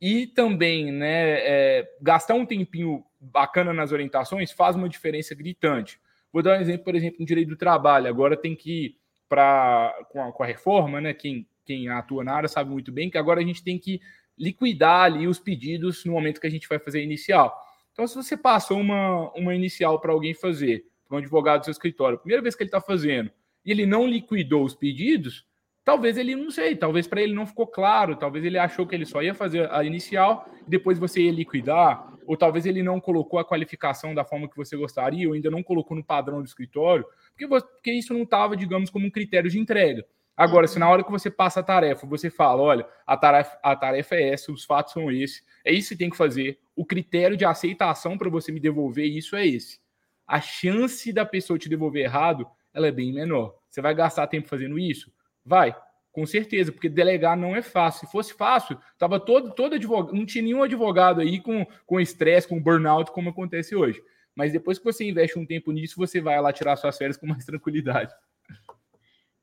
e 0.01 0.27
também, 0.27 0.91
né, 0.91 1.39
é, 1.39 1.89
gastar 2.01 2.35
um 2.35 2.45
tempinho 2.45 3.05
bacana 3.21 3.73
nas 3.73 3.93
orientações 3.93 4.51
faz 4.51 4.75
uma 4.75 4.89
diferença 4.89 5.33
gritante. 5.33 6.01
Vou 6.33 6.43
dar 6.43 6.59
um 6.59 6.61
exemplo, 6.61 6.83
por 6.83 6.97
exemplo, 6.97 7.21
no 7.21 7.27
direito 7.27 7.51
do 7.51 7.57
trabalho. 7.57 8.09
Agora 8.09 8.37
tem 8.37 8.57
que 8.57 8.97
para 9.33 9.97
com, 10.11 10.31
com, 10.31 10.43
a 10.43 10.47
reforma, 10.47 11.01
né? 11.01 11.15
Quem, 11.15 11.49
quem 11.65 11.89
atua 11.89 12.23
na 12.23 12.35
área 12.35 12.49
sabe 12.51 12.69
muito 12.69 12.93
bem 12.93 13.09
que 13.09 13.17
agora 13.17 13.41
a 13.41 13.43
gente 13.43 13.65
tem 13.65 13.79
que 13.79 13.99
liquidar 14.39 15.05
ali 15.05 15.27
os 15.27 15.39
pedidos 15.39 16.05
no 16.05 16.13
momento 16.13 16.39
que 16.39 16.47
a 16.47 16.51
gente 16.51 16.69
vai 16.69 16.79
fazer 16.79 16.99
a 16.99 17.03
inicial. 17.03 17.59
Então, 17.93 18.07
se 18.07 18.15
você 18.15 18.37
passou 18.37 18.79
uma, 18.79 19.33
uma 19.33 19.55
inicial 19.55 19.99
para 19.99 20.13
alguém 20.13 20.35
fazer, 20.35 20.85
para 21.09 21.17
um 21.17 21.19
advogado 21.19 21.61
do 21.61 21.65
seu 21.65 21.73
escritório, 21.73 22.19
primeira 22.19 22.43
vez 22.43 22.55
que 22.55 22.63
ele 22.63 22.69
está 22.69 22.81
fazendo, 22.81 23.31
e 23.65 23.71
ele 23.71 23.87
não 23.87 24.07
liquidou 24.07 24.65
os 24.65 24.75
pedidos, 24.75 25.47
talvez 25.85 26.17
ele 26.17 26.35
não 26.37 26.51
sei, 26.51 26.77
talvez 26.77 27.07
para 27.07 27.23
ele 27.23 27.35
não 27.35 27.47
ficou 27.47 27.67
claro, 27.67 28.17
talvez 28.17 28.45
ele 28.45 28.59
achou 28.59 28.87
que 28.87 28.95
ele 28.95 29.05
só 29.05 29.23
ia 29.23 29.35
fazer 29.35 29.71
a 29.73 29.85
inicial 29.85 30.49
depois 30.67 30.99
você 30.99 31.23
ia 31.23 31.33
liquidar, 31.33 32.13
ou 32.27 32.37
talvez 32.37 32.67
ele 32.67 32.83
não 32.83 33.01
colocou 33.01 33.39
a 33.39 33.45
qualificação 33.45 34.15
da 34.15 34.25
forma 34.25 34.49
que 34.49 34.57
você 34.57 34.77
gostaria, 34.77 35.29
ou 35.29 35.35
ainda 35.35 35.51
não 35.51 35.63
colocou 35.63 35.97
no 35.97 36.05
padrão 36.05 36.41
do 36.41 36.47
escritório, 36.47 37.05
porque, 37.31 37.49
porque 37.49 37.93
isso 37.93 38.15
não 38.15 38.23
estava, 38.23 38.57
digamos, 38.57 38.91
como 38.91 39.07
um 39.07 39.11
critério 39.11 39.51
de 39.51 39.59
entrega. 39.59 40.05
Agora, 40.37 40.67
se 40.67 40.79
na 40.79 40.89
hora 40.89 41.05
que 41.05 41.11
você 41.11 41.31
passa 41.31 41.61
a 41.61 41.63
tarefa, 41.63 42.07
você 42.07 42.31
fala, 42.31 42.63
olha, 42.63 42.89
a 43.07 43.17
tarefa, 43.17 43.59
a 43.63 43.77
tarefa 43.77 44.15
é 44.15 44.31
essa, 44.31 44.51
os 44.51 44.65
fatos 44.65 44.93
são 44.95 45.11
esses, 45.11 45.45
é 45.65 45.73
isso 45.73 45.91
que 45.91 45.97
tem 45.97 46.11
que 46.11 46.17
fazer, 46.17 46.59
o 46.75 46.87
critério 46.87 47.37
de 47.37 47.45
aceitação 47.45 48.17
para 48.17 48.31
você 48.31 48.51
me 48.51 48.59
devolver 48.59 49.05
isso 49.05 49.37
é 49.37 49.47
esse. 49.47 49.79
A 50.27 50.41
chance 50.41 51.13
da 51.13 51.27
pessoa 51.27 51.59
te 51.59 51.69
devolver 51.69 52.05
errado, 52.05 52.47
ela 52.73 52.87
é 52.87 52.93
bem 52.93 53.13
menor. 53.13 53.55
Você 53.69 53.83
vai 53.83 53.95
gastar 53.95 54.27
tempo 54.27 54.49
fazendo 54.49 54.79
isso? 54.79 55.13
Vai, 55.45 55.75
com 56.13 56.27
certeza, 56.27 56.71
porque 56.71 56.89
delegar 56.89 57.37
não 57.37 57.57
é 57.57 57.63
fácil. 57.63 58.07
Se 58.07 58.13
fosse 58.13 58.35
fácil, 58.35 58.79
tava 58.99 59.19
todo, 59.19 59.55
todo 59.55 59.75
advogado, 59.75 60.15
não 60.15 60.27
tinha 60.27 60.45
nenhum 60.45 60.63
advogado 60.63 61.21
aí 61.21 61.41
com 61.41 61.67
com 61.87 62.01
estresse, 62.01 62.49
com 62.49 62.63
burnout, 62.63 63.11
como 63.11 63.31
acontece 63.31 63.75
hoje. 63.75 64.03
Mas 64.35 64.53
depois 64.53 64.79
que 64.79 64.85
você 64.85 65.05
investe 65.05 65.39
um 65.39 65.47
tempo 65.47 65.73
nisso, 65.73 65.97
você 65.97 66.21
vai 66.21 66.41
lá 66.41 66.53
tirar 66.53 66.77
suas 66.77 66.97
férias 66.97 67.17
com 67.17 67.27
mais 67.27 67.45
tranquilidade. 67.47 68.15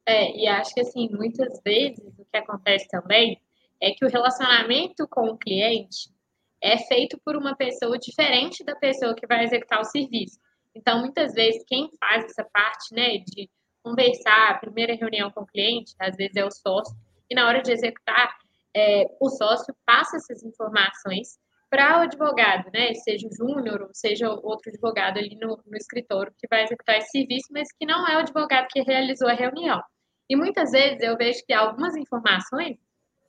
É, 0.05 0.35
e 0.35 0.47
acho 0.47 0.73
que 0.73 0.81
assim, 0.81 1.09
muitas 1.11 1.61
vezes 1.63 1.99
o 2.17 2.25
que 2.25 2.37
acontece 2.37 2.87
também 2.87 3.39
é 3.79 3.91
que 3.91 4.03
o 4.03 4.09
relacionamento 4.09 5.07
com 5.07 5.29
o 5.29 5.37
cliente 5.37 6.09
é 6.61 6.77
feito 6.77 7.17
por 7.23 7.35
uma 7.35 7.55
pessoa 7.55 7.97
diferente 7.97 8.63
da 8.63 8.75
pessoa 8.75 9.15
que 9.15 9.27
vai 9.27 9.45
executar 9.45 9.79
o 9.79 9.85
serviço. 9.85 10.39
Então, 10.75 10.99
muitas 10.99 11.33
vezes, 11.33 11.63
quem 11.65 11.89
faz 11.99 12.25
essa 12.25 12.43
parte, 12.43 12.93
né, 12.93 13.17
de 13.19 13.49
conversar, 13.83 14.51
a 14.51 14.57
primeira 14.57 14.95
reunião 14.95 15.31
com 15.31 15.41
o 15.41 15.47
cliente, 15.47 15.93
às 15.99 16.15
vezes 16.15 16.35
é 16.35 16.45
o 16.45 16.51
sócio, 16.51 16.95
e 17.29 17.35
na 17.35 17.47
hora 17.47 17.61
de 17.61 17.71
executar, 17.71 18.37
é, 18.75 19.05
o 19.19 19.29
sócio 19.29 19.75
passa 19.85 20.17
essas 20.17 20.43
informações 20.43 21.39
para 21.69 21.99
o 21.99 22.01
advogado, 22.01 22.69
né? 22.73 22.93
Seja 22.95 23.27
o 23.27 23.35
júnior 23.35 23.81
ou 23.83 23.93
seja 23.93 24.29
outro 24.29 24.69
advogado 24.69 25.17
ali 25.17 25.35
no, 25.35 25.61
no, 25.65 25.77
escritório 25.77 26.33
que 26.37 26.47
vai 26.49 26.63
executar 26.63 26.97
esse 26.97 27.11
serviço, 27.11 27.47
mas 27.51 27.71
que 27.71 27.85
não 27.85 28.07
é 28.07 28.15
o 28.15 28.19
advogado 28.19 28.67
que 28.69 28.81
realizou 28.81 29.27
a 29.27 29.33
reunião. 29.33 29.81
E 30.27 30.35
muitas 30.35 30.71
vezes 30.71 31.01
eu 31.01 31.15
vejo 31.15 31.43
que 31.45 31.53
algumas 31.53 31.95
informações 31.95 32.77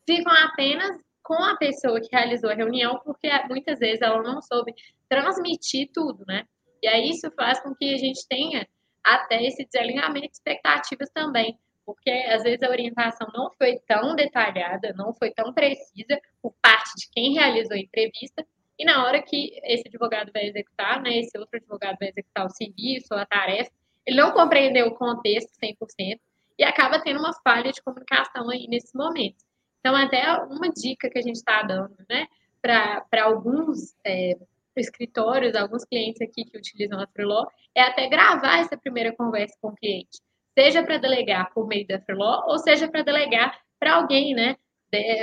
ficam 0.07 0.33
apenas 0.33 0.99
com 1.23 1.35
a 1.35 1.57
pessoa 1.57 2.01
que 2.01 2.09
realizou 2.11 2.51
a 2.51 2.55
reunião, 2.55 2.99
porque 3.05 3.29
muitas 3.49 3.79
vezes 3.79 4.01
ela 4.01 4.23
não 4.23 4.41
soube 4.41 4.75
transmitir 5.09 5.91
tudo, 5.93 6.25
né? 6.27 6.45
E 6.83 6.89
aí 6.89 7.11
isso 7.11 7.31
faz 7.33 7.61
com 7.61 7.75
que 7.75 7.95
a 7.95 7.99
gente 7.99 8.27
tenha 8.27 8.67
até 9.05 9.43
esse 9.45 9.65
desalinhamento 9.65 10.29
de 10.29 10.33
expectativas 10.33 11.11
também, 11.11 11.59
porque 11.85 12.11
às 12.11 12.43
vezes 12.43 12.63
a 12.63 12.71
orientação 12.71 13.29
não 13.35 13.51
foi 13.53 13.79
tão 13.87 14.15
detalhada, 14.15 14.93
não 14.97 15.13
foi 15.15 15.31
tão 15.33 15.53
precisa 15.53 16.21
por 16.43 16.55
parte 16.63 16.95
de 16.97 17.09
quem 17.11 17.35
realizou 17.35 17.77
a 17.77 17.81
entrevista, 17.81 18.47
e 18.79 18.85
na 18.85 19.05
hora 19.05 19.21
que 19.21 19.61
esse 19.65 19.87
advogado 19.89 20.33
vai 20.33 20.47
executar, 20.47 21.03
né, 21.03 21.19
esse 21.19 21.37
outro 21.39 21.59
advogado 21.59 21.99
vai 21.99 22.09
executar 22.09 22.47
o 22.47 22.51
serviço 22.51 23.09
ou 23.11 23.19
a 23.19 23.27
tarefa, 23.27 23.71
ele 24.07 24.17
não 24.17 24.33
compreendeu 24.33 24.87
o 24.87 24.95
contexto 24.95 25.51
100% 25.63 26.19
e 26.59 26.65
acaba 26.65 26.99
tendo 26.99 27.21
uma 27.21 27.35
falha 27.43 27.73
de 27.73 27.83
comunicação 27.83 28.49
aí 28.49 28.67
nesse 28.69 28.97
momento. 28.97 29.45
Então, 29.81 29.95
até 29.95 30.33
uma 30.45 30.71
dica 30.71 31.11
que 31.11 31.19
a 31.19 31.23
gente 31.23 31.37
está 31.37 31.63
dando, 31.63 31.95
né, 32.09 32.27
para 32.63 33.25
alguns 33.25 33.95
é, 34.05 34.37
escritórios, 34.77 35.55
alguns 35.55 35.85
clientes 35.85 36.21
aqui 36.21 36.45
que 36.45 36.57
utilizam 36.57 37.01
a 37.01 37.07
Freeló, 37.07 37.47
é 37.75 37.83
até 37.83 38.09
gravar 38.09 38.59
essa 38.59 38.77
primeira 38.77 39.15
conversa 39.15 39.57
com 39.61 39.69
o 39.69 39.75
cliente. 39.75 40.21
Seja 40.59 40.83
para 40.83 40.99
delegar 40.99 41.53
por 41.53 41.67
meio 41.67 41.87
da 41.87 42.01
Freeló, 42.01 42.45
ou 42.47 42.59
seja 42.59 42.89
para 42.89 43.03
delegar 43.03 43.59
para 43.79 43.95
alguém, 43.95 44.35
né? 44.35 44.57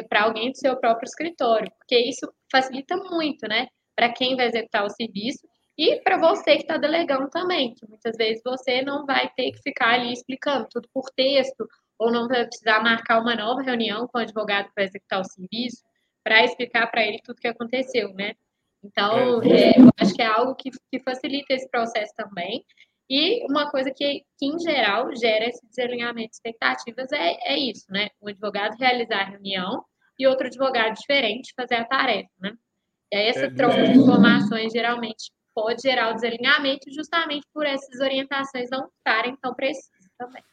Para 0.10 0.24
alguém 0.24 0.52
do 0.52 0.58
seu 0.58 0.78
próprio 0.78 1.06
escritório, 1.06 1.72
porque 1.78 1.98
isso 2.00 2.32
facilita 2.52 2.96
muito, 2.96 3.48
né? 3.48 3.68
Para 3.96 4.12
quem 4.14 4.36
vai 4.36 4.48
executar 4.48 4.86
o 4.86 4.90
serviço 4.90 5.46
e 5.78 6.00
para 6.02 6.18
você 6.18 6.56
que 6.56 6.64
está 6.64 6.78
delegando 6.78 7.30
também, 7.30 7.74
que 7.76 7.88
muitas 7.88 8.16
vezes 8.18 8.42
você 8.44 8.82
não 8.82 9.06
vai 9.06 9.30
ter 9.36 9.52
que 9.52 9.62
ficar 9.62 9.94
ali 9.94 10.12
explicando 10.12 10.68
tudo 10.72 10.90
por 10.92 11.10
texto, 11.16 11.68
ou 12.00 12.12
não 12.12 12.28
vai 12.28 12.46
precisar 12.46 12.82
marcar 12.82 13.20
uma 13.20 13.36
nova 13.36 13.62
reunião 13.62 14.08
com 14.08 14.18
o 14.18 14.22
advogado 14.22 14.70
para 14.74 14.86
executar 14.86 15.22
o 15.22 15.24
serviço, 15.24 15.84
para 16.24 16.44
explicar 16.44 16.88
para 16.88 17.04
ele 17.04 17.20
tudo 17.24 17.40
que 17.40 17.48
aconteceu, 17.48 18.14
né? 18.14 18.34
Então, 18.88 19.42
é, 19.44 19.72
é, 19.72 19.80
eu 19.80 19.90
acho 20.00 20.14
que 20.14 20.22
é 20.22 20.26
algo 20.26 20.56
que, 20.56 20.72
que 20.92 21.00
facilita 21.00 21.54
esse 21.54 21.70
processo 21.70 22.14
também. 22.16 22.64
E 23.10 23.46
uma 23.50 23.70
coisa 23.70 23.92
que, 23.92 24.24
que, 24.38 24.46
em 24.46 24.60
geral, 24.60 25.14
gera 25.16 25.46
esse 25.46 25.66
desalinhamento 25.68 26.30
de 26.30 26.36
expectativas 26.36 27.12
é, 27.12 27.38
é 27.44 27.58
isso, 27.58 27.86
né? 27.90 28.10
Um 28.22 28.28
advogado 28.28 28.78
realizar 28.78 29.22
a 29.22 29.30
reunião 29.30 29.84
e 30.20 30.28
outro 30.28 30.48
advogado 30.48 30.94
diferente 30.94 31.54
fazer 31.56 31.76
a 31.76 31.86
tarefa, 31.86 32.30
né? 32.40 32.54
E 33.12 33.16
aí 33.16 33.28
essa 33.28 33.46
é, 33.46 33.50
troca 33.50 33.84
de 33.84 33.98
informações 33.98 34.74
geralmente 34.74 35.32
pode 35.56 35.82
gerar 35.82 36.12
o 36.12 36.16
desalinhamento 36.16 36.92
justamente 36.92 37.48
por 37.54 37.66
essas 37.66 38.00
orientações 38.02 38.70
não 38.70 38.90
estarem 38.98 39.36
tão 39.38 39.54
precisas 39.54 40.12
também. 40.18 40.44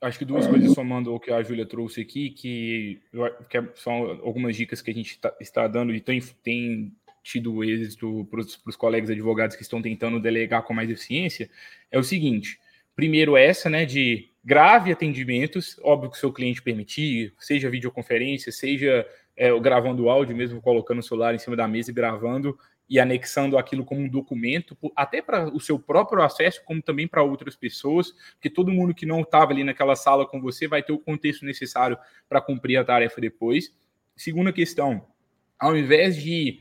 Acho 0.00 0.18
que 0.18 0.24
duas 0.24 0.48
coisas 0.48 0.72
somando 0.72 1.14
o 1.14 1.20
que 1.20 1.30
a 1.30 1.42
Júlia 1.42 1.64
trouxe 1.64 2.00
aqui, 2.00 2.30
que, 2.30 3.00
que 3.48 3.58
é, 3.58 3.68
são 3.76 3.92
algumas 4.24 4.56
dicas 4.56 4.82
que 4.82 4.90
a 4.90 4.94
gente 4.94 5.18
tá, 5.20 5.32
está 5.40 5.68
dando 5.68 5.94
e 5.94 6.00
tem, 6.00 6.20
tem 6.42 6.92
tido 7.22 7.62
êxito 7.62 8.26
para 8.30 8.40
os 8.40 8.76
colegas 8.76 9.10
advogados 9.10 9.56
que 9.56 9.62
estão 9.62 9.80
tentando 9.80 10.20
delegar 10.20 10.62
com 10.62 10.74
mais 10.74 10.90
eficiência, 10.90 11.48
é 11.90 11.98
o 11.98 12.02
seguinte: 12.02 12.58
primeiro, 12.94 13.36
essa, 13.36 13.70
né, 13.70 13.84
de 13.84 14.30
grave 14.44 14.92
atendimentos, 14.92 15.78
óbvio 15.82 16.10
que 16.10 16.16
o 16.16 16.20
seu 16.20 16.32
cliente 16.32 16.62
permitir, 16.62 17.32
seja 17.38 17.70
videoconferência, 17.70 18.50
seja 18.50 19.06
é, 19.36 19.58
gravando 19.60 20.08
áudio, 20.08 20.36
mesmo 20.36 20.60
colocando 20.60 20.98
o 20.98 21.02
celular 21.02 21.34
em 21.34 21.38
cima 21.38 21.56
da 21.56 21.68
mesa 21.68 21.90
e 21.90 21.94
gravando 21.94 22.58
e 22.88 22.98
anexando 22.98 23.56
aquilo 23.56 23.84
como 23.84 24.02
um 24.02 24.08
documento, 24.08 24.76
até 24.94 25.22
para 25.22 25.48
o 25.48 25.60
seu 25.60 25.78
próprio 25.78 26.22
acesso, 26.22 26.62
como 26.64 26.82
também 26.82 27.08
para 27.08 27.22
outras 27.22 27.56
pessoas, 27.56 28.12
porque 28.34 28.50
todo 28.50 28.72
mundo 28.72 28.94
que 28.94 29.06
não 29.06 29.22
estava 29.22 29.52
ali 29.52 29.64
naquela 29.64 29.96
sala 29.96 30.26
com 30.26 30.40
você 30.42 30.68
vai 30.68 30.82
ter 30.82 30.92
o 30.92 30.98
contexto 30.98 31.46
necessário 31.46 31.96
para 32.28 32.40
cumprir 32.40 32.76
a 32.76 32.84
tarefa 32.84 33.20
depois. 33.20 33.72
Segunda 34.14 34.52
questão, 34.52 35.06
ao 35.58 35.74
invés 35.74 36.16
de 36.16 36.60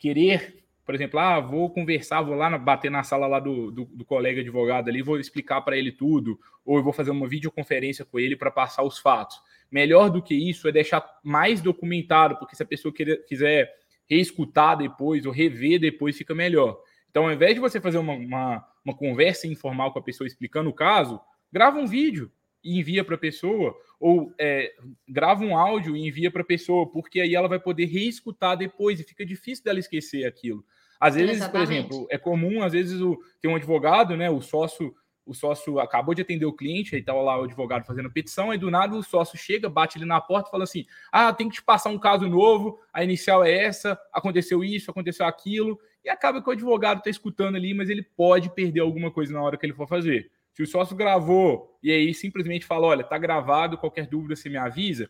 querer, 0.00 0.64
por 0.84 0.94
exemplo, 0.94 1.20
ah, 1.20 1.38
vou 1.38 1.70
conversar, 1.70 2.22
vou 2.22 2.34
lá 2.34 2.58
bater 2.58 2.90
na 2.90 3.04
sala 3.04 3.26
lá 3.28 3.38
do, 3.38 3.70
do, 3.70 3.84
do 3.84 4.04
colega 4.04 4.40
advogado 4.40 4.88
ali, 4.88 5.02
vou 5.02 5.20
explicar 5.20 5.60
para 5.60 5.76
ele 5.76 5.92
tudo, 5.92 6.40
ou 6.64 6.78
eu 6.78 6.82
vou 6.82 6.92
fazer 6.92 7.10
uma 7.10 7.28
videoconferência 7.28 8.04
com 8.04 8.18
ele 8.18 8.34
para 8.34 8.50
passar 8.50 8.82
os 8.82 8.98
fatos. 8.98 9.40
Melhor 9.70 10.10
do 10.10 10.20
que 10.20 10.34
isso 10.34 10.66
é 10.66 10.72
deixar 10.72 11.04
mais 11.22 11.60
documentado, 11.60 12.36
porque 12.38 12.56
se 12.56 12.62
a 12.62 12.66
pessoa 12.66 12.92
quiser 13.28 13.72
reescutar 14.08 14.76
depois 14.76 15.24
ou 15.26 15.32
rever 15.32 15.78
depois, 15.78 16.16
fica 16.16 16.34
melhor. 16.34 16.80
Então, 17.08 17.26
ao 17.26 17.32
invés 17.32 17.54
de 17.54 17.60
você 17.60 17.80
fazer 17.80 17.98
uma, 17.98 18.14
uma, 18.14 18.66
uma 18.84 18.96
conversa 18.96 19.46
informal 19.46 19.92
com 19.92 19.98
a 19.98 20.02
pessoa 20.02 20.26
explicando 20.26 20.70
o 20.70 20.74
caso, 20.74 21.20
grava 21.52 21.78
um 21.78 21.86
vídeo 21.86 22.32
e 22.62 22.78
envia 22.78 23.04
para 23.04 23.14
a 23.14 23.18
pessoa, 23.18 23.74
ou 23.98 24.32
é, 24.38 24.72
grava 25.08 25.44
um 25.44 25.56
áudio 25.56 25.96
e 25.96 26.06
envia 26.06 26.30
para 26.30 26.42
a 26.42 26.44
pessoa, 26.44 26.90
porque 26.90 27.20
aí 27.20 27.34
ela 27.34 27.48
vai 27.48 27.58
poder 27.58 27.86
reescutar 27.86 28.56
depois 28.56 29.00
e 29.00 29.04
fica 29.04 29.24
difícil 29.24 29.64
dela 29.64 29.78
esquecer 29.78 30.26
aquilo. 30.26 30.64
Às 30.98 31.14
vezes, 31.14 31.36
Exatamente. 31.36 31.66
por 31.66 31.72
exemplo, 31.72 32.06
é 32.10 32.18
comum, 32.18 32.62
às 32.62 32.72
vezes, 32.72 33.00
o, 33.00 33.18
tem 33.40 33.50
um 33.50 33.56
advogado, 33.56 34.16
né, 34.16 34.28
o 34.28 34.42
sócio, 34.42 34.94
o 35.24 35.32
sócio 35.32 35.78
acabou 35.78 36.14
de 36.14 36.22
atender 36.22 36.44
o 36.44 36.52
cliente, 36.52 36.94
aí 36.94 37.00
estava 37.00 37.20
lá 37.22 37.40
o 37.40 37.44
advogado 37.44 37.86
fazendo 37.86 38.10
petição, 38.10 38.50
aí 38.50 38.58
do 38.58 38.70
nada 38.70 38.96
o 38.96 39.02
sócio 39.02 39.38
chega, 39.38 39.68
bate 39.68 39.96
ali 39.96 40.04
na 40.04 40.20
porta 40.20 40.48
e 40.48 40.50
fala 40.50 40.64
assim: 40.64 40.84
ah, 41.10 41.32
tem 41.32 41.48
que 41.48 41.54
te 41.54 41.62
passar 41.62 41.88
um 41.88 41.98
caso 41.98 42.28
novo, 42.28 42.78
a 42.92 43.02
inicial 43.02 43.44
é 43.44 43.52
essa, 43.52 43.98
aconteceu 44.12 44.62
isso, 44.62 44.90
aconteceu 44.90 45.24
aquilo, 45.24 45.78
e 46.04 46.08
acaba 46.10 46.42
que 46.42 46.48
o 46.48 46.52
advogado 46.52 46.98
está 46.98 47.08
escutando 47.10 47.56
ali, 47.56 47.72
mas 47.72 47.88
ele 47.88 48.02
pode 48.02 48.52
perder 48.54 48.80
alguma 48.80 49.10
coisa 49.10 49.32
na 49.32 49.42
hora 49.42 49.56
que 49.56 49.64
ele 49.64 49.72
for 49.72 49.86
fazer. 49.86 50.30
Se 50.60 50.64
o 50.64 50.66
sócio 50.66 50.94
gravou 50.94 51.78
e 51.82 51.90
aí 51.90 52.12
simplesmente 52.12 52.66
fala: 52.66 52.88
olha, 52.88 53.02
tá 53.02 53.16
gravado, 53.16 53.78
qualquer 53.78 54.06
dúvida 54.06 54.36
você 54.36 54.50
me 54.50 54.58
avisa, 54.58 55.08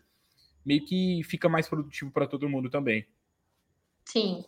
meio 0.64 0.84
que 0.84 1.22
fica 1.24 1.48
mais 1.48 1.68
produtivo 1.68 2.12
para 2.12 2.24
todo 2.24 2.48
mundo 2.48 2.70
também. 2.70 3.04
Sim, 4.04 4.44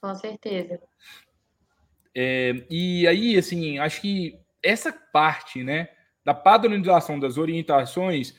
com 0.00 0.14
certeza. 0.14 0.80
É, 2.14 2.64
e 2.70 3.06
aí, 3.06 3.36
assim, 3.36 3.78
acho 3.78 4.00
que 4.00 4.40
essa 4.62 4.90
parte, 4.90 5.62
né, 5.62 5.90
da 6.24 6.32
padronização 6.32 7.20
das 7.20 7.36
orientações 7.36 8.34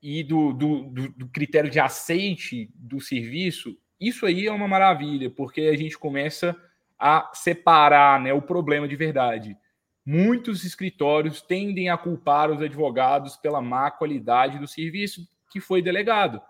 e 0.00 0.24
do, 0.24 0.54
do, 0.54 0.84
do, 0.84 1.08
do 1.10 1.28
critério 1.28 1.68
de 1.68 1.78
aceite 1.78 2.70
do 2.74 3.02
serviço, 3.02 3.76
isso 4.00 4.24
aí 4.24 4.46
é 4.46 4.52
uma 4.52 4.66
maravilha, 4.66 5.28
porque 5.28 5.60
a 5.60 5.76
gente 5.76 5.98
começa 5.98 6.56
a 6.98 7.30
separar 7.34 8.18
né, 8.18 8.32
o 8.32 8.40
problema 8.40 8.88
de 8.88 8.96
verdade. 8.96 9.58
Muitos 10.10 10.64
escritórios 10.64 11.42
tendem 11.42 11.90
a 11.90 11.98
culpar 11.98 12.50
os 12.50 12.62
advogados 12.62 13.36
pela 13.36 13.60
má 13.60 13.90
qualidade 13.90 14.58
do 14.58 14.66
serviço 14.66 15.28
que 15.52 15.60
foi 15.60 15.82
delegado. 15.82 16.40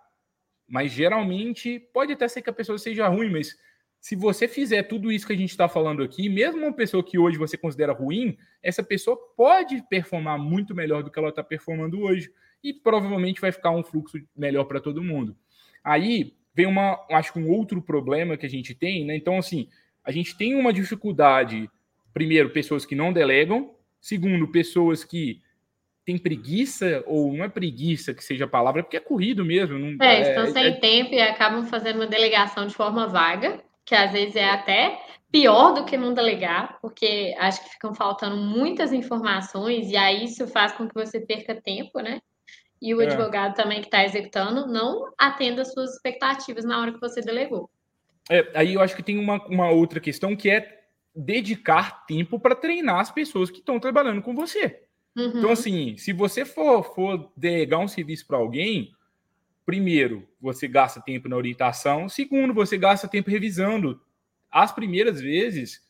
Mas 0.64 0.92
geralmente 0.92 1.80
pode 1.92 2.12
até 2.12 2.28
ser 2.28 2.40
que 2.40 2.50
a 2.50 2.52
pessoa 2.52 2.78
seja 2.78 3.08
ruim, 3.08 3.30
mas 3.30 3.58
se 3.98 4.14
você 4.14 4.46
fizer 4.46 4.84
tudo 4.84 5.10
isso 5.10 5.26
que 5.26 5.32
a 5.32 5.36
gente 5.36 5.50
está 5.50 5.68
falando 5.68 6.04
aqui, 6.04 6.28
mesmo 6.28 6.62
uma 6.62 6.72
pessoa 6.72 7.02
que 7.02 7.18
hoje 7.18 7.36
você 7.36 7.56
considera 7.56 7.92
ruim, 7.92 8.38
essa 8.62 8.80
pessoa 8.80 9.18
pode 9.36 9.82
performar 9.90 10.38
muito 10.38 10.72
melhor 10.72 11.02
do 11.02 11.10
que 11.10 11.18
ela 11.18 11.30
está 11.30 11.42
performando 11.42 12.00
hoje. 12.00 12.32
E 12.62 12.72
provavelmente 12.72 13.40
vai 13.40 13.50
ficar 13.50 13.72
um 13.72 13.82
fluxo 13.82 14.20
melhor 14.36 14.66
para 14.66 14.80
todo 14.80 15.02
mundo. 15.02 15.36
Aí 15.82 16.32
vem 16.54 16.66
uma, 16.66 17.04
acho 17.10 17.32
que 17.32 17.40
um 17.40 17.50
outro 17.50 17.82
problema 17.82 18.36
que 18.36 18.46
a 18.46 18.48
gente 18.48 18.72
tem, 18.72 19.04
né? 19.04 19.16
Então, 19.16 19.36
assim, 19.36 19.68
a 20.04 20.12
gente 20.12 20.38
tem 20.38 20.54
uma 20.54 20.72
dificuldade, 20.72 21.68
primeiro, 22.18 22.50
pessoas 22.50 22.84
que 22.84 22.94
não 22.94 23.12
delegam, 23.12 23.70
segundo, 24.00 24.48
pessoas 24.48 25.04
que 25.04 25.40
têm 26.04 26.18
preguiça, 26.18 27.04
ou 27.06 27.32
não 27.32 27.44
é 27.44 27.48
preguiça 27.48 28.14
que 28.14 28.24
seja 28.24 28.46
a 28.46 28.48
palavra, 28.48 28.80
é 28.80 28.82
porque 28.82 28.96
é 28.96 29.00
corrido 29.00 29.44
mesmo. 29.44 29.78
Não, 29.78 30.04
é, 30.04 30.22
estão 30.22 30.44
é, 30.44 30.50
sem 30.50 30.66
é... 30.66 30.72
tempo 30.72 31.14
e 31.14 31.20
acabam 31.20 31.66
fazendo 31.66 31.96
uma 31.96 32.06
delegação 32.06 32.66
de 32.66 32.74
forma 32.74 33.06
vaga 33.06 33.62
que 33.84 33.94
às 33.94 34.12
vezes 34.12 34.36
é 34.36 34.50
até 34.50 35.00
pior 35.32 35.72
do 35.72 35.84
que 35.84 35.96
não 35.96 36.12
delegar, 36.12 36.78
porque 36.82 37.34
acho 37.38 37.64
que 37.64 37.70
ficam 37.70 37.94
faltando 37.94 38.36
muitas 38.36 38.92
informações 38.92 39.90
e 39.90 39.96
aí 39.96 40.24
isso 40.24 40.46
faz 40.46 40.72
com 40.72 40.86
que 40.86 40.94
você 40.94 41.20
perca 41.20 41.54
tempo, 41.54 42.00
né? 42.00 42.20
E 42.82 42.94
o 42.94 43.00
é. 43.00 43.06
advogado 43.06 43.54
também 43.54 43.80
que 43.80 43.86
está 43.86 44.04
executando 44.04 44.66
não 44.66 45.10
atenda 45.18 45.62
às 45.62 45.72
suas 45.72 45.94
expectativas 45.94 46.64
na 46.64 46.80
hora 46.80 46.92
que 46.92 47.00
você 47.00 47.22
delegou. 47.22 47.70
É, 48.30 48.50
aí 48.54 48.74
eu 48.74 48.80
acho 48.82 48.94
que 48.94 49.02
tem 49.02 49.18
uma, 49.18 49.42
uma 49.46 49.70
outra 49.70 50.00
questão 50.00 50.36
que 50.36 50.50
é 50.50 50.77
dedicar 51.18 52.06
tempo 52.06 52.38
para 52.38 52.54
treinar 52.54 53.00
as 53.00 53.10
pessoas 53.10 53.50
que 53.50 53.58
estão 53.58 53.80
trabalhando 53.80 54.22
com 54.22 54.34
você. 54.34 54.82
Uhum. 55.16 55.38
Então, 55.38 55.50
assim, 55.50 55.96
se 55.96 56.12
você 56.12 56.44
for, 56.44 56.94
for 56.94 57.32
delegar 57.36 57.80
um 57.80 57.88
serviço 57.88 58.24
para 58.24 58.36
alguém, 58.36 58.92
primeiro, 59.66 60.28
você 60.40 60.68
gasta 60.68 61.00
tempo 61.00 61.28
na 61.28 61.36
orientação, 61.36 62.08
segundo, 62.08 62.54
você 62.54 62.78
gasta 62.78 63.08
tempo 63.08 63.30
revisando. 63.30 64.00
As 64.48 64.70
primeiras 64.70 65.20
vezes 65.20 65.82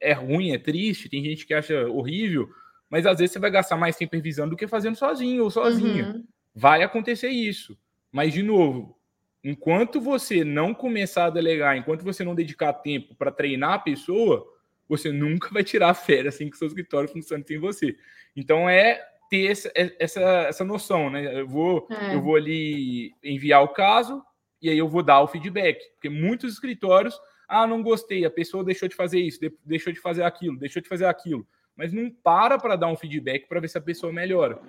é 0.00 0.12
ruim, 0.12 0.50
é 0.50 0.58
triste, 0.58 1.08
tem 1.08 1.22
gente 1.22 1.46
que 1.46 1.54
acha 1.54 1.86
horrível, 1.86 2.48
mas 2.90 3.06
às 3.06 3.20
vezes 3.20 3.32
você 3.32 3.38
vai 3.38 3.52
gastar 3.52 3.76
mais 3.76 3.96
tempo 3.96 4.16
revisando 4.16 4.50
do 4.50 4.56
que 4.56 4.66
fazendo 4.66 4.96
sozinho 4.96 5.44
ou 5.44 5.50
sozinha. 5.50 6.06
Uhum. 6.06 6.24
Vai 6.52 6.82
acontecer 6.82 7.28
isso. 7.28 7.78
Mas, 8.10 8.34
de 8.34 8.42
novo, 8.42 8.98
enquanto 9.44 10.00
você 10.00 10.42
não 10.44 10.74
começar 10.74 11.26
a 11.26 11.30
delegar, 11.30 11.76
enquanto 11.76 12.02
você 12.02 12.24
não 12.24 12.34
dedicar 12.34 12.72
tempo 12.72 13.14
para 13.14 13.30
treinar 13.30 13.74
a 13.74 13.78
pessoa, 13.78 14.51
você 14.92 15.10
nunca 15.10 15.48
vai 15.50 15.64
tirar 15.64 15.94
férias 15.94 16.34
assim 16.34 16.50
que 16.50 16.58
seu 16.58 16.66
escritório 16.66 17.08
funcione 17.08 17.42
sem 17.46 17.58
você. 17.58 17.96
Então 18.36 18.68
é 18.68 19.02
ter 19.30 19.50
essa, 19.50 19.72
é, 19.74 19.96
essa, 19.98 20.20
essa 20.20 20.64
noção, 20.64 21.08
né? 21.08 21.40
Eu 21.40 21.48
vou, 21.48 21.88
é. 21.90 22.14
eu 22.14 22.20
vou 22.20 22.36
ali 22.36 23.14
enviar 23.24 23.62
o 23.62 23.68
caso 23.68 24.22
e 24.60 24.68
aí 24.68 24.76
eu 24.76 24.86
vou 24.86 25.02
dar 25.02 25.22
o 25.22 25.26
feedback, 25.26 25.82
porque 25.94 26.10
muitos 26.10 26.52
escritórios, 26.52 27.18
ah, 27.48 27.66
não 27.66 27.82
gostei, 27.82 28.26
a 28.26 28.30
pessoa 28.30 28.62
deixou 28.62 28.86
de 28.86 28.94
fazer 28.94 29.18
isso, 29.18 29.40
deixou 29.64 29.92
de 29.94 29.98
fazer 29.98 30.24
aquilo, 30.24 30.58
deixou 30.58 30.82
de 30.82 30.88
fazer 30.88 31.06
aquilo, 31.06 31.46
mas 31.74 31.90
não 31.90 32.10
para 32.10 32.58
para 32.58 32.76
dar 32.76 32.88
um 32.88 32.96
feedback 32.96 33.48
para 33.48 33.60
ver 33.60 33.68
se 33.68 33.78
a 33.78 33.80
pessoa 33.80 34.12
melhora. 34.12 34.60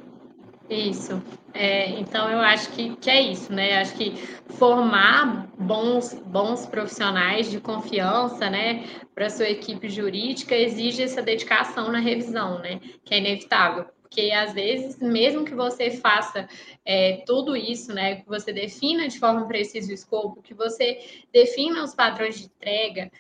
Isso. 0.69 1.21
É, 1.54 1.89
então 1.99 2.30
eu 2.32 2.39
acho 2.39 2.71
que, 2.71 2.95
que 2.95 3.10
é 3.10 3.21
isso, 3.21 3.52
né? 3.54 3.80
Acho 3.80 3.95
que 3.95 4.15
formar 4.58 5.47
bons, 5.58 6.13
bons 6.26 6.65
profissionais 6.65 7.52
de 7.52 7.60
confiança, 7.60 8.49
né, 8.49 8.86
para 9.13 9.30
sua 9.30 9.49
equipe 9.49 9.89
jurídica 9.89 10.56
exige 10.56 11.04
essa 11.04 11.21
dedicação 11.21 11.91
na 11.91 11.99
revisão, 11.99 12.60
né? 12.60 12.80
Que 13.04 13.15
é 13.15 13.17
inevitável 13.19 13.86
porque 14.13 14.30
às 14.30 14.54
vezes, 14.54 14.99
mesmo 14.99 15.43
que 15.43 15.56
você 15.56 15.89
faça 15.89 16.47
é, 16.86 17.23
tudo 17.26 17.56
isso, 17.56 17.91
né, 17.91 18.17
que 18.17 18.28
você 18.28 18.54
defina 18.54 19.08
de 19.08 19.17
forma 19.17 19.47
precisa 19.47 19.89
o 19.89 19.93
escopo, 19.93 20.43
que 20.43 20.54
você 20.54 20.99
defina 21.34 21.84
os 21.84 21.95
padrões 21.95 22.38
de 22.38 22.45
entrega, 22.45 23.12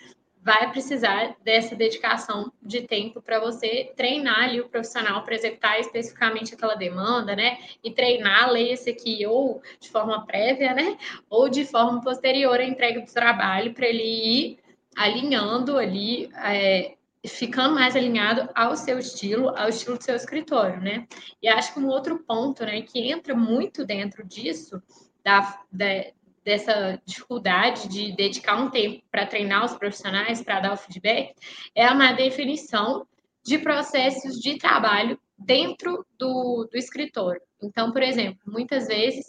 vai 0.43 0.69
precisar 0.71 1.37
dessa 1.41 1.73
dedicação 1.73 2.51
de 2.61 2.81
tempo 2.81 3.21
para 3.21 3.39
você 3.39 3.93
treinar 3.95 4.43
ali 4.43 4.59
o 4.59 4.67
profissional 4.67 5.23
para 5.23 5.35
executar 5.35 5.79
especificamente 5.79 6.53
aquela 6.53 6.75
demanda, 6.75 7.33
né? 7.33 7.59
E 7.81 7.91
treinar, 7.91 8.51
leia-se 8.51 8.89
aqui, 8.89 9.25
ou 9.25 9.61
de 9.79 9.89
forma 9.89 10.25
prévia, 10.25 10.73
né? 10.73 10.97
Ou 11.29 11.47
de 11.47 11.65
forma 11.65 12.01
posterior 12.01 12.59
à 12.59 12.63
entrega 12.65 12.99
do 12.99 13.11
trabalho, 13.11 13.73
para 13.73 13.87
ele 13.87 14.03
ir 14.03 14.59
alinhando 14.95 15.77
ali 15.77 16.29
é, 16.35 16.95
ficando 17.25 17.75
mais 17.75 17.95
alinhado 17.95 18.49
ao 18.53 18.75
seu 18.75 18.99
estilo, 18.99 19.49
ao 19.57 19.69
estilo 19.69 19.97
do 19.97 20.03
seu 20.03 20.15
escritório, 20.15 20.81
né? 20.81 21.07
E 21.41 21.47
acho 21.47 21.73
que 21.73 21.79
um 21.79 21.87
outro 21.87 22.19
ponto, 22.19 22.65
né, 22.65 22.81
que 22.81 22.99
entra 22.99 23.33
muito 23.33 23.85
dentro 23.85 24.25
disso, 24.27 24.83
da, 25.23 25.57
da 25.71 26.05
dessa 26.43 27.01
dificuldade 27.05 27.87
de 27.87 28.15
dedicar 28.15 28.55
um 28.55 28.69
tempo 28.69 29.03
para 29.11 29.25
treinar 29.25 29.65
os 29.65 29.75
profissionais, 29.77 30.41
para 30.41 30.59
dar 30.59 30.73
o 30.73 30.77
feedback, 30.77 31.33
é 31.75 31.89
uma 31.89 32.11
definição 32.11 33.07
de 33.43 33.57
processos 33.57 34.39
de 34.39 34.57
trabalho 34.57 35.19
dentro 35.37 36.05
do, 36.17 36.67
do 36.71 36.77
escritório. 36.77 37.41
Então, 37.61 37.91
por 37.91 38.01
exemplo, 38.01 38.39
muitas 38.45 38.87
vezes 38.87 39.25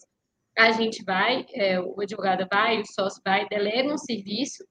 a 0.57 0.71
gente 0.71 1.03
vai, 1.05 1.45
é, 1.53 1.81
o 1.81 2.01
advogado 2.01 2.47
vai, 2.51 2.81
o 2.81 2.87
sócio 2.87 3.21
vai, 3.25 3.47
delega 3.49 3.93
um 3.93 3.99
serviço 3.99 4.65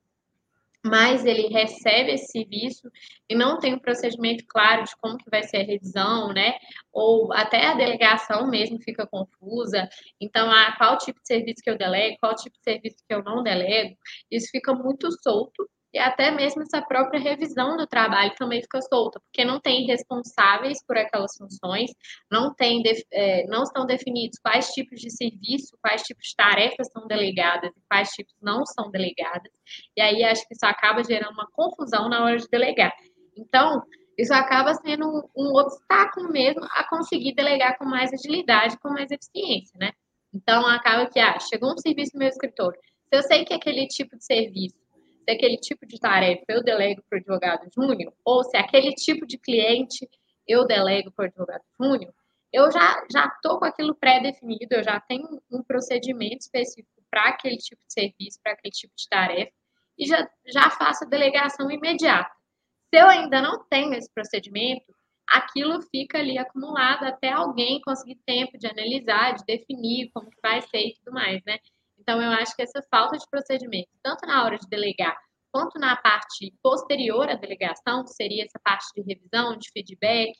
mas 0.85 1.25
ele 1.25 1.47
recebe 1.47 2.11
esse 2.11 2.27
serviço 2.31 2.91
e 3.29 3.35
não 3.35 3.57
tem 3.57 3.73
um 3.73 3.79
procedimento 3.79 4.43
claro 4.47 4.83
de 4.83 4.91
como 4.97 5.17
que 5.17 5.29
vai 5.29 5.41
ser 5.43 5.57
a 5.57 5.63
revisão, 5.63 6.33
né? 6.33 6.55
Ou 6.91 7.31
até 7.31 7.67
a 7.67 7.73
delegação 7.73 8.49
mesmo 8.49 8.81
fica 8.81 9.07
confusa. 9.07 9.87
Então, 10.19 10.51
ah, 10.51 10.75
qual 10.77 10.97
tipo 10.97 11.21
de 11.21 11.27
serviço 11.27 11.63
que 11.63 11.69
eu 11.69 11.77
delego, 11.77 12.17
qual 12.19 12.35
tipo 12.35 12.57
de 12.57 12.63
serviço 12.63 12.97
que 13.07 13.15
eu 13.15 13.23
não 13.23 13.41
delego, 13.41 13.95
isso 14.29 14.49
fica 14.51 14.73
muito 14.73 15.09
solto 15.21 15.69
e 15.93 15.99
até 15.99 16.31
mesmo 16.31 16.63
essa 16.63 16.81
própria 16.81 17.19
revisão 17.19 17.77
do 17.77 17.85
trabalho 17.85 18.33
também 18.35 18.61
fica 18.61 18.81
solta, 18.81 19.19
porque 19.19 19.45
não 19.45 19.59
tem 19.59 19.85
responsáveis 19.85 20.83
por 20.85 20.97
aquelas 20.97 21.37
funções, 21.37 21.91
não, 22.31 22.53
tem, 22.53 22.81
é, 23.11 23.45
não 23.45 23.61
estão 23.61 23.85
definidos 23.85 24.39
quais 24.39 24.69
tipos 24.69 24.99
de 24.99 25.11
serviço, 25.11 25.77
quais 25.79 26.01
tipos 26.01 26.29
de 26.29 26.35
tarefas 26.35 26.91
são 26.91 27.05
delegadas 27.05 27.69
e 27.69 27.81
quais 27.87 28.09
tipos 28.09 28.33
não 28.41 28.65
são 28.65 28.89
delegadas. 28.89 29.51
E 29.95 30.01
aí 30.01 30.23
acho 30.23 30.47
que 30.47 30.55
isso 30.55 30.65
acaba 30.65 31.03
gerando 31.03 31.33
uma 31.33 31.47
confusão 31.51 32.09
na 32.09 32.23
hora 32.23 32.37
de 32.37 32.47
delegar. 32.49 32.91
Então, 33.37 33.83
isso 34.17 34.33
acaba 34.33 34.73
sendo 34.73 35.29
um, 35.37 35.55
obstáculo 35.55 36.31
mesmo 36.31 36.63
a 36.71 36.87
conseguir 36.89 37.35
delegar 37.35 37.77
com 37.77 37.85
mais 37.85 38.11
agilidade, 38.11 38.79
com 38.79 38.89
mais 38.89 39.11
eficiência, 39.11 39.77
né? 39.79 39.91
Então, 40.33 40.65
acaba 40.65 41.07
que, 41.07 41.19
ah, 41.19 41.37
chegou 41.39 41.71
um 41.71 41.77
serviço 41.77 42.11
no 42.15 42.19
meu 42.19 42.29
escritório. 42.29 42.79
Se 43.07 43.17
eu 43.17 43.21
sei 43.23 43.45
que 43.45 43.53
aquele 43.53 43.87
tipo 43.87 44.17
de 44.17 44.25
serviço 44.25 44.82
se 45.23 45.31
aquele 45.31 45.57
tipo 45.57 45.85
de 45.85 45.99
tarefa 45.99 46.43
eu 46.49 46.63
delego 46.63 47.01
para 47.09 47.17
o 47.17 47.19
advogado 47.19 47.69
júnior, 47.73 48.13
ou 48.25 48.43
se 48.43 48.57
aquele 48.57 48.93
tipo 48.93 49.25
de 49.25 49.37
cliente 49.37 50.07
eu 50.47 50.65
delego 50.65 51.11
para 51.11 51.23
o 51.23 51.27
advogado 51.27 51.63
júnior, 51.79 52.13
eu 52.51 52.71
já 52.71 53.05
já 53.11 53.25
estou 53.25 53.59
com 53.59 53.65
aquilo 53.65 53.95
pré-definido, 53.95 54.75
eu 54.75 54.83
já 54.83 54.99
tenho 54.99 55.41
um 55.51 55.63
procedimento 55.63 56.41
específico 56.41 57.03
para 57.09 57.29
aquele 57.29 57.57
tipo 57.57 57.81
de 57.87 57.93
serviço, 57.93 58.39
para 58.43 58.53
aquele 58.53 58.71
tipo 58.71 58.93
de 58.95 59.07
tarefa, 59.09 59.51
e 59.97 60.05
já, 60.05 60.27
já 60.45 60.69
faço 60.71 61.03
a 61.03 61.07
delegação 61.07 61.69
imediata. 61.69 62.31
Se 62.93 62.99
eu 62.99 63.07
ainda 63.07 63.41
não 63.41 63.63
tenho 63.69 63.93
esse 63.93 64.11
procedimento, 64.13 64.93
aquilo 65.29 65.81
fica 65.81 66.19
ali 66.19 66.37
acumulado 66.37 67.05
até 67.05 67.31
alguém 67.31 67.81
conseguir 67.81 68.19
tempo 68.25 68.57
de 68.57 68.67
analisar, 68.67 69.33
de 69.35 69.43
definir 69.45 70.11
como 70.13 70.29
que 70.29 70.41
vai 70.41 70.61
ser 70.61 70.87
e 70.87 70.93
tudo 70.95 71.13
mais, 71.13 71.41
né? 71.45 71.57
Então, 72.03 72.21
eu 72.21 72.31
acho 72.31 72.53
que 72.53 72.61
essa 72.61 72.83
falta 72.91 73.17
de 73.17 73.25
procedimento, 73.31 73.87
tanto 74.03 74.27
na 74.27 74.43
hora 74.43 74.59
de 74.59 74.67
delegar, 74.67 75.17
quanto 75.53 75.79
na 75.79 75.95
parte 75.95 76.53
posterior 76.61 77.29
à 77.29 77.35
delegação, 77.35 78.03
que 78.03 78.09
seria 78.09 78.43
essa 78.43 78.59
parte 78.61 78.85
de 78.93 79.01
revisão, 79.01 79.57
de 79.57 79.69
feedback, 79.71 80.33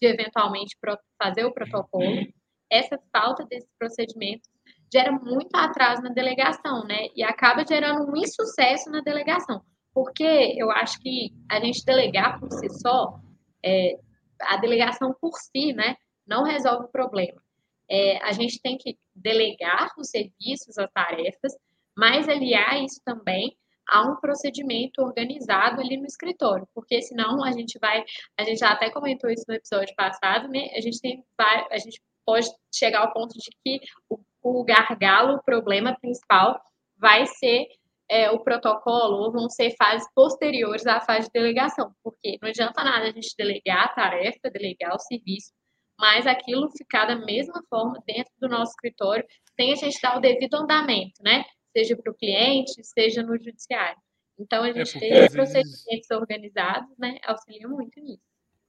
de 0.00 0.08
eventualmente 0.08 0.74
fazer 1.22 1.44
o 1.44 1.52
protocolo. 1.52 2.26
Essa 2.72 2.98
falta 3.12 3.44
desse 3.44 3.68
procedimento 3.78 4.48
gera 4.92 5.12
muito 5.12 5.54
atraso 5.54 6.02
na 6.02 6.10
delegação, 6.10 6.84
né? 6.84 7.08
E 7.14 7.22
acaba 7.22 7.66
gerando 7.66 8.10
um 8.10 8.16
insucesso 8.16 8.90
na 8.90 9.00
delegação. 9.00 9.60
Porque 9.92 10.54
eu 10.56 10.70
acho 10.70 10.98
que 11.00 11.32
a 11.50 11.60
gente 11.60 11.84
delegar 11.84 12.40
por 12.40 12.50
si 12.52 12.68
só, 12.80 13.20
é, 13.62 13.98
a 14.40 14.56
delegação 14.56 15.14
por 15.20 15.32
si, 15.36 15.74
né, 15.74 15.96
não 16.26 16.44
resolve 16.44 16.86
o 16.86 16.90
problema. 16.90 17.42
É, 17.90 18.18
a 18.24 18.32
gente 18.32 18.60
tem 18.60 18.78
que 18.78 18.96
delegar 19.14 19.92
os 19.98 20.08
serviços, 20.08 20.78
as 20.78 20.90
tarefas, 20.92 21.52
mas 21.96 22.28
aliar 22.28 22.82
isso 22.82 23.00
também 23.04 23.56
a 23.88 24.02
um 24.02 24.16
procedimento 24.16 25.02
organizado 25.02 25.80
ali 25.80 25.96
no 25.96 26.06
escritório, 26.06 26.66
porque 26.72 27.02
senão 27.02 27.44
a 27.44 27.50
gente 27.50 27.78
vai, 27.80 28.04
a 28.38 28.44
gente 28.44 28.58
já 28.58 28.70
até 28.70 28.88
comentou 28.90 29.28
isso 29.28 29.44
no 29.48 29.54
episódio 29.54 29.94
passado, 29.96 30.48
né? 30.48 30.68
A 30.76 30.80
gente 30.80 31.00
tem, 31.00 31.24
a 31.38 31.78
gente 31.78 32.00
pode 32.24 32.48
chegar 32.72 33.00
ao 33.00 33.12
ponto 33.12 33.32
de 33.36 33.50
que 33.64 33.80
o, 34.08 34.20
o 34.42 34.64
gargalo, 34.64 35.34
o 35.34 35.42
problema 35.42 35.96
principal, 36.00 36.60
vai 36.96 37.26
ser 37.26 37.66
é, 38.08 38.30
o 38.30 38.40
protocolo 38.40 39.16
ou 39.24 39.32
vão 39.32 39.48
ser 39.48 39.74
fases 39.76 40.06
posteriores 40.14 40.86
à 40.86 41.00
fase 41.00 41.26
de 41.26 41.32
delegação, 41.32 41.92
porque 42.02 42.38
não 42.40 42.48
adianta 42.48 42.84
nada 42.84 43.06
a 43.06 43.12
gente 43.12 43.34
delegar 43.36 43.86
a 43.86 43.88
tarefa, 43.88 44.50
delegar 44.52 44.94
o 44.94 44.98
serviço, 44.98 45.52
mas 46.00 46.26
aquilo 46.26 46.70
ficar 46.72 47.04
da 47.04 47.16
mesma 47.16 47.62
forma 47.68 48.02
dentro 48.06 48.32
do 48.40 48.48
nosso 48.48 48.72
escritório, 48.72 49.24
sem 49.54 49.72
a 49.72 49.76
gente 49.76 50.00
dar 50.00 50.16
o 50.16 50.20
devido 50.20 50.54
andamento, 50.54 51.22
né? 51.22 51.44
seja 51.72 51.96
para 51.96 52.12
o 52.12 52.14
cliente, 52.14 52.72
seja 52.82 53.22
no 53.22 53.36
judiciário. 53.38 53.98
Então, 54.38 54.62
a 54.62 54.70
é 54.70 54.72
gente 54.72 55.04
é 55.04 55.28
procedimentos 55.28 55.86
vezes... 55.86 56.10
organizados, 56.10 56.96
né, 56.98 57.18
auxilia 57.24 57.68
muito 57.68 58.00
nisso. 58.00 58.22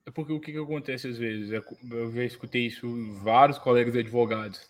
É 0.06 0.12
porque 0.12 0.34
o 0.34 0.40
que, 0.40 0.52
que 0.52 0.58
acontece 0.58 1.08
às 1.08 1.18
vezes? 1.18 1.52
Eu 1.52 2.12
já 2.12 2.24
escutei 2.24 2.66
isso 2.66 2.88
em 2.88 3.14
vários 3.20 3.58
colegas 3.58 3.96
advogados. 3.96 4.70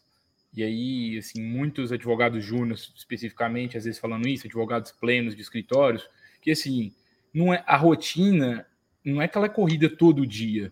E 0.53 0.61
aí, 0.63 1.17
assim, 1.17 1.41
muitos 1.41 1.91
advogados 1.91 2.43
júniores, 2.43 2.91
especificamente, 2.95 3.77
às 3.77 3.85
vezes 3.85 3.99
falando 3.99 4.27
isso, 4.27 4.45
advogados 4.45 4.91
plenos 4.91 5.35
de 5.35 5.41
escritórios, 5.41 6.07
que 6.41 6.51
assim, 6.51 6.93
não 7.33 7.53
é 7.53 7.63
a 7.65 7.77
rotina, 7.77 8.67
não 9.03 9.21
é 9.21 9.25
aquela 9.25 9.47
corrida 9.47 9.89
todo 9.89 10.27
dia, 10.27 10.71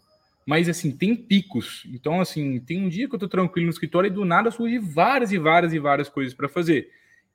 mas 0.49 0.67
assim, 0.67 0.89
tem 0.89 1.15
picos. 1.15 1.83
Então, 1.93 2.19
assim, 2.19 2.59
tem 2.59 2.83
um 2.83 2.89
dia 2.89 3.07
que 3.07 3.13
eu 3.13 3.19
tô 3.19 3.27
tranquilo 3.27 3.67
no 3.67 3.71
escritório 3.71 4.07
e 4.07 4.11
do 4.11 4.25
nada 4.25 4.49
surge 4.49 4.79
várias 4.79 5.31
e 5.31 5.37
várias 5.37 5.73
e 5.73 5.77
várias 5.77 6.09
coisas 6.09 6.33
para 6.33 6.49
fazer. 6.49 6.89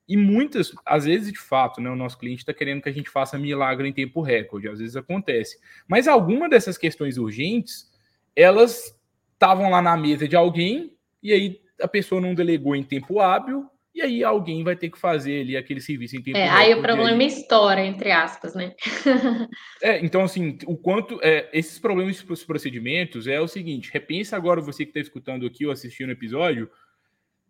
E 0.08 0.16
muitas, 0.16 0.72
às 0.84 1.04
vezes, 1.04 1.32
de 1.32 1.38
fato, 1.38 1.80
né, 1.80 1.88
o 1.88 1.94
nosso 1.94 2.18
cliente 2.18 2.40
está 2.40 2.52
querendo 2.52 2.82
que 2.82 2.88
a 2.88 2.92
gente 2.92 3.08
faça 3.08 3.38
milagre 3.38 3.88
em 3.88 3.92
tempo 3.92 4.20
recorde, 4.20 4.68
às 4.68 4.80
vezes 4.80 4.96
acontece. 4.96 5.60
Mas 5.86 6.08
alguma 6.08 6.48
dessas 6.48 6.76
questões 6.76 7.16
urgentes, 7.16 7.88
elas 8.34 8.98
estavam 9.32 9.70
lá 9.70 9.80
na 9.80 9.96
mesa 9.96 10.26
de 10.26 10.34
alguém, 10.34 10.96
e 11.22 11.32
aí 11.32 11.60
a 11.80 11.86
pessoa 11.86 12.20
não 12.20 12.34
delegou 12.34 12.74
em 12.74 12.82
tempo 12.82 13.20
hábil, 13.20 13.70
e 13.94 14.02
aí 14.02 14.24
alguém 14.24 14.64
vai 14.64 14.74
ter 14.74 14.90
que 14.90 14.98
fazer 14.98 15.42
ali 15.42 15.56
aquele 15.56 15.80
serviço 15.80 16.16
em 16.16 16.22
tempo 16.22 16.36
É, 16.36 16.48
aí 16.48 16.74
o 16.74 16.82
problema 16.82 17.22
aí... 17.22 17.26
estoura, 17.26 17.80
entre 17.84 18.10
aspas, 18.10 18.54
né? 18.54 18.74
é, 19.82 20.04
então, 20.04 20.22
assim, 20.22 20.58
o 20.66 20.76
quanto. 20.76 21.20
É, 21.22 21.48
esses 21.52 21.78
problemas 21.78 22.16
de 22.16 22.24
procedimentos 22.44 23.26
é 23.26 23.40
o 23.40 23.48
seguinte: 23.48 23.90
repensa 23.92 24.36
agora 24.36 24.60
você 24.60 24.84
que 24.84 24.90
está 24.90 25.00
escutando 25.00 25.46
aqui 25.46 25.64
ou 25.64 25.72
assistindo 25.72 26.08
o 26.08 26.12
episódio 26.12 26.68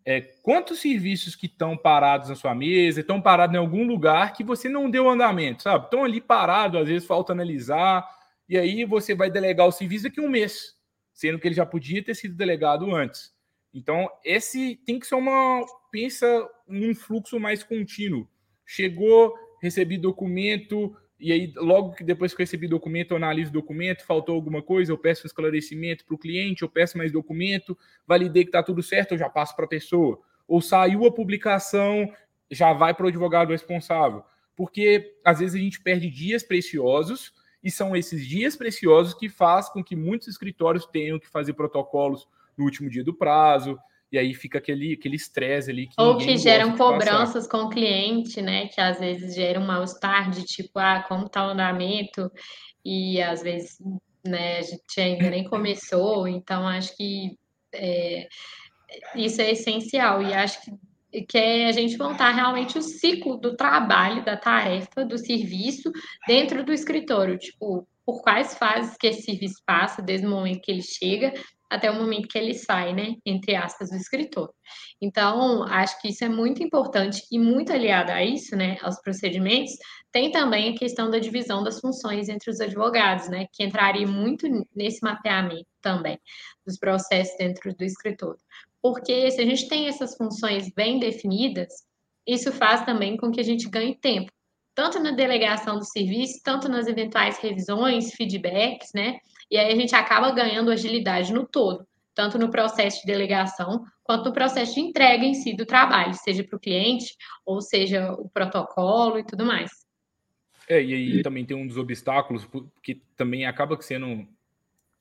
é, 0.05 0.21
quantos 0.21 0.79
serviços 0.79 1.35
que 1.35 1.47
estão 1.47 1.75
parados 1.75 2.29
na 2.29 2.35
sua 2.35 2.53
mesa, 2.53 3.01
estão 3.01 3.19
parados 3.19 3.55
em 3.55 3.57
algum 3.57 3.87
lugar 3.87 4.33
que 4.33 4.43
você 4.43 4.69
não 4.69 4.89
deu 4.89 5.09
andamento, 5.09 5.63
sabe? 5.63 5.85
Estão 5.85 6.05
ali 6.05 6.21
parados, 6.21 6.79
às 6.79 6.87
vezes 6.87 7.07
falta 7.07 7.33
analisar, 7.33 8.07
e 8.47 8.55
aí 8.55 8.85
você 8.85 9.15
vai 9.15 9.31
delegar 9.31 9.67
o 9.67 9.71
serviço 9.71 10.03
daqui 10.03 10.19
a 10.19 10.23
um 10.23 10.29
mês, 10.29 10.75
sendo 11.11 11.39
que 11.39 11.47
ele 11.47 11.55
já 11.55 11.65
podia 11.65 12.03
ter 12.03 12.13
sido 12.13 12.35
delegado 12.35 12.93
antes. 12.93 13.33
Então, 13.73 14.07
esse 14.23 14.79
tem 14.85 14.99
que 14.99 15.07
ser 15.07 15.15
uma. 15.15 15.65
Pensa 15.95 16.49
num 16.67 16.93
fluxo 16.93 17.39
mais 17.39 17.63
contínuo. 17.63 18.27
Chegou, 18.65 19.33
recebi 19.61 19.97
documento, 19.97 20.93
e 21.17 21.31
aí, 21.31 21.53
logo 21.55 21.93
que 21.93 22.03
depois 22.03 22.33
que 22.33 22.41
eu 22.41 22.43
recebi 22.43 22.67
documento, 22.67 23.11
eu 23.11 23.15
analiso 23.15 23.49
o 23.49 23.53
documento, 23.53 24.05
faltou 24.05 24.35
alguma 24.35 24.61
coisa, 24.61 24.91
eu 24.91 24.97
peço 24.97 25.23
um 25.23 25.27
esclarecimento 25.27 26.03
para 26.03 26.13
o 26.13 26.17
cliente, 26.17 26.63
eu 26.63 26.69
peço 26.69 26.97
mais 26.97 27.13
documento, 27.13 27.77
validei 28.05 28.43
que 28.43 28.49
está 28.49 28.61
tudo 28.61 28.83
certo, 28.83 29.13
eu 29.13 29.17
já 29.17 29.29
passo 29.29 29.55
para 29.55 29.63
a 29.63 29.69
pessoa. 29.69 30.19
Ou 30.45 30.61
saiu 30.61 31.05
a 31.05 31.13
publicação, 31.13 32.11
já 32.51 32.73
vai 32.73 32.93
para 32.93 33.05
o 33.05 33.07
advogado 33.07 33.51
responsável. 33.51 34.21
Porque 34.53 35.15
às 35.23 35.39
vezes 35.39 35.55
a 35.55 35.63
gente 35.63 35.79
perde 35.79 36.09
dias 36.09 36.43
preciosos, 36.43 37.33
e 37.63 37.71
são 37.71 37.95
esses 37.95 38.27
dias 38.27 38.57
preciosos 38.57 39.13
que 39.13 39.29
faz 39.29 39.69
com 39.69 39.81
que 39.81 39.95
muitos 39.95 40.27
escritórios 40.27 40.85
tenham 40.85 41.17
que 41.17 41.29
fazer 41.29 41.53
protocolos 41.53 42.27
no 42.57 42.65
último 42.65 42.89
dia 42.89 43.03
do 43.03 43.13
prazo, 43.13 43.79
e 44.15 44.19
aí 44.19 44.33
fica 44.33 44.57
aquele 44.57 44.93
aquele 44.93 45.15
estresse 45.15 45.69
ali. 45.69 45.87
Que 45.87 46.01
Ou 46.01 46.17
que 46.17 46.37
geram 46.37 46.75
cobranças 46.77 47.47
com 47.47 47.57
o 47.63 47.69
cliente, 47.69 48.41
né? 48.41 48.67
Que 48.67 48.79
às 48.79 48.99
vezes 48.99 49.35
gera 49.35 49.59
um 49.59 49.65
mal-estar 49.65 50.31
de 50.31 50.43
tipo, 50.43 50.79
ah, 50.79 51.03
como 51.07 51.29
tá 51.29 51.45
o 51.45 51.51
andamento, 51.51 52.31
e 52.83 53.21
às 53.21 53.43
vezes 53.43 53.77
né, 54.25 54.57
a 54.57 54.61
gente 54.61 55.01
ainda 55.01 55.29
nem 55.29 55.43
começou, 55.43 56.27
então 56.27 56.67
acho 56.67 56.95
que 56.95 57.37
é, 57.73 58.27
isso 59.15 59.41
é 59.41 59.51
essencial, 59.51 60.21
e 60.23 60.33
acho 60.33 60.61
que 60.61 60.71
que 61.29 61.37
é 61.37 61.67
a 61.67 61.71
gente 61.71 61.97
montar 61.97 62.31
realmente 62.31 62.77
o 62.77 62.81
ciclo 62.81 63.37
do 63.37 63.55
trabalho, 63.55 64.25
da 64.25 64.35
tarefa, 64.35 65.05
do 65.05 65.17
serviço 65.17 65.89
dentro 66.27 66.61
do 66.61 66.73
escritório, 66.73 67.37
tipo, 67.37 67.87
por 68.05 68.21
quais 68.21 68.53
fases 68.57 68.97
que 68.97 69.07
esse 69.07 69.21
serviço 69.21 69.61
passa, 69.65 70.01
desde 70.01 70.27
o 70.27 70.29
momento 70.29 70.59
que 70.59 70.71
ele 70.71 70.81
chega 70.81 71.33
até 71.69 71.89
o 71.89 71.95
momento 71.95 72.27
que 72.27 72.37
ele 72.37 72.53
sai, 72.53 72.93
né, 72.93 73.15
entre 73.25 73.55
aspas, 73.55 73.89
do 73.89 73.95
escritor. 73.95 74.53
Então, 75.01 75.63
acho 75.63 75.99
que 76.01 76.09
isso 76.09 76.23
é 76.23 76.29
muito 76.29 76.63
importante 76.63 77.23
e 77.31 77.39
muito 77.39 77.73
aliado 77.73 78.11
a 78.11 78.23
isso, 78.23 78.55
né, 78.55 78.77
aos 78.81 79.01
procedimentos, 79.01 79.73
tem 80.11 80.31
também 80.31 80.73
a 80.73 80.77
questão 80.77 81.09
da 81.09 81.19
divisão 81.19 81.63
das 81.63 81.79
funções 81.79 82.29
entre 82.29 82.49
os 82.49 82.61
advogados, 82.61 83.27
né, 83.29 83.47
que 83.51 83.63
entraria 83.63 84.07
muito 84.07 84.47
nesse 84.75 85.03
mapeamento 85.03 85.65
também 85.81 86.19
dos 86.65 86.77
processos 86.77 87.35
dentro 87.37 87.75
do 87.75 87.83
escritor. 87.83 88.37
Porque 88.81 89.29
se 89.31 89.41
a 89.41 89.45
gente 89.45 89.67
tem 89.67 89.87
essas 89.87 90.15
funções 90.15 90.71
bem 90.73 90.99
definidas, 90.99 91.73
isso 92.27 92.51
faz 92.51 92.85
também 92.85 93.17
com 93.17 93.31
que 93.31 93.39
a 93.39 93.43
gente 93.43 93.69
ganhe 93.69 93.97
tempo, 93.97 94.31
tanto 94.75 94.99
na 94.99 95.11
delegação 95.11 95.77
do 95.77 95.85
serviço, 95.85 96.41
tanto 96.43 96.67
nas 96.67 96.87
eventuais 96.87 97.37
revisões, 97.37 98.11
feedbacks, 98.13 98.89
né, 98.93 99.17
e 99.49 99.57
aí 99.57 99.71
a 99.71 99.75
gente 99.75 99.95
acaba 99.95 100.31
ganhando 100.31 100.71
agilidade 100.71 101.33
no 101.33 101.45
todo, 101.45 101.85
tanto 102.13 102.37
no 102.37 102.49
processo 102.49 103.01
de 103.01 103.07
delegação 103.07 103.83
quanto 104.03 104.25
no 104.25 104.33
processo 104.33 104.75
de 104.75 104.81
entrega 104.81 105.25
em 105.25 105.33
si 105.33 105.55
do 105.55 105.65
trabalho, 105.65 106.13
seja 106.13 106.43
para 106.43 106.55
o 106.55 106.59
cliente 106.59 107.15
ou 107.45 107.61
seja 107.61 108.13
o 108.13 108.29
protocolo 108.29 109.17
e 109.17 109.23
tudo 109.23 109.45
mais. 109.45 109.71
É, 110.67 110.81
e 110.81 110.93
aí 110.93 111.21
também 111.21 111.45
tem 111.45 111.55
um 111.55 111.67
dos 111.67 111.77
obstáculos 111.77 112.47
que 112.81 113.01
também 113.15 113.45
acaba 113.45 113.79
sendo 113.81 114.27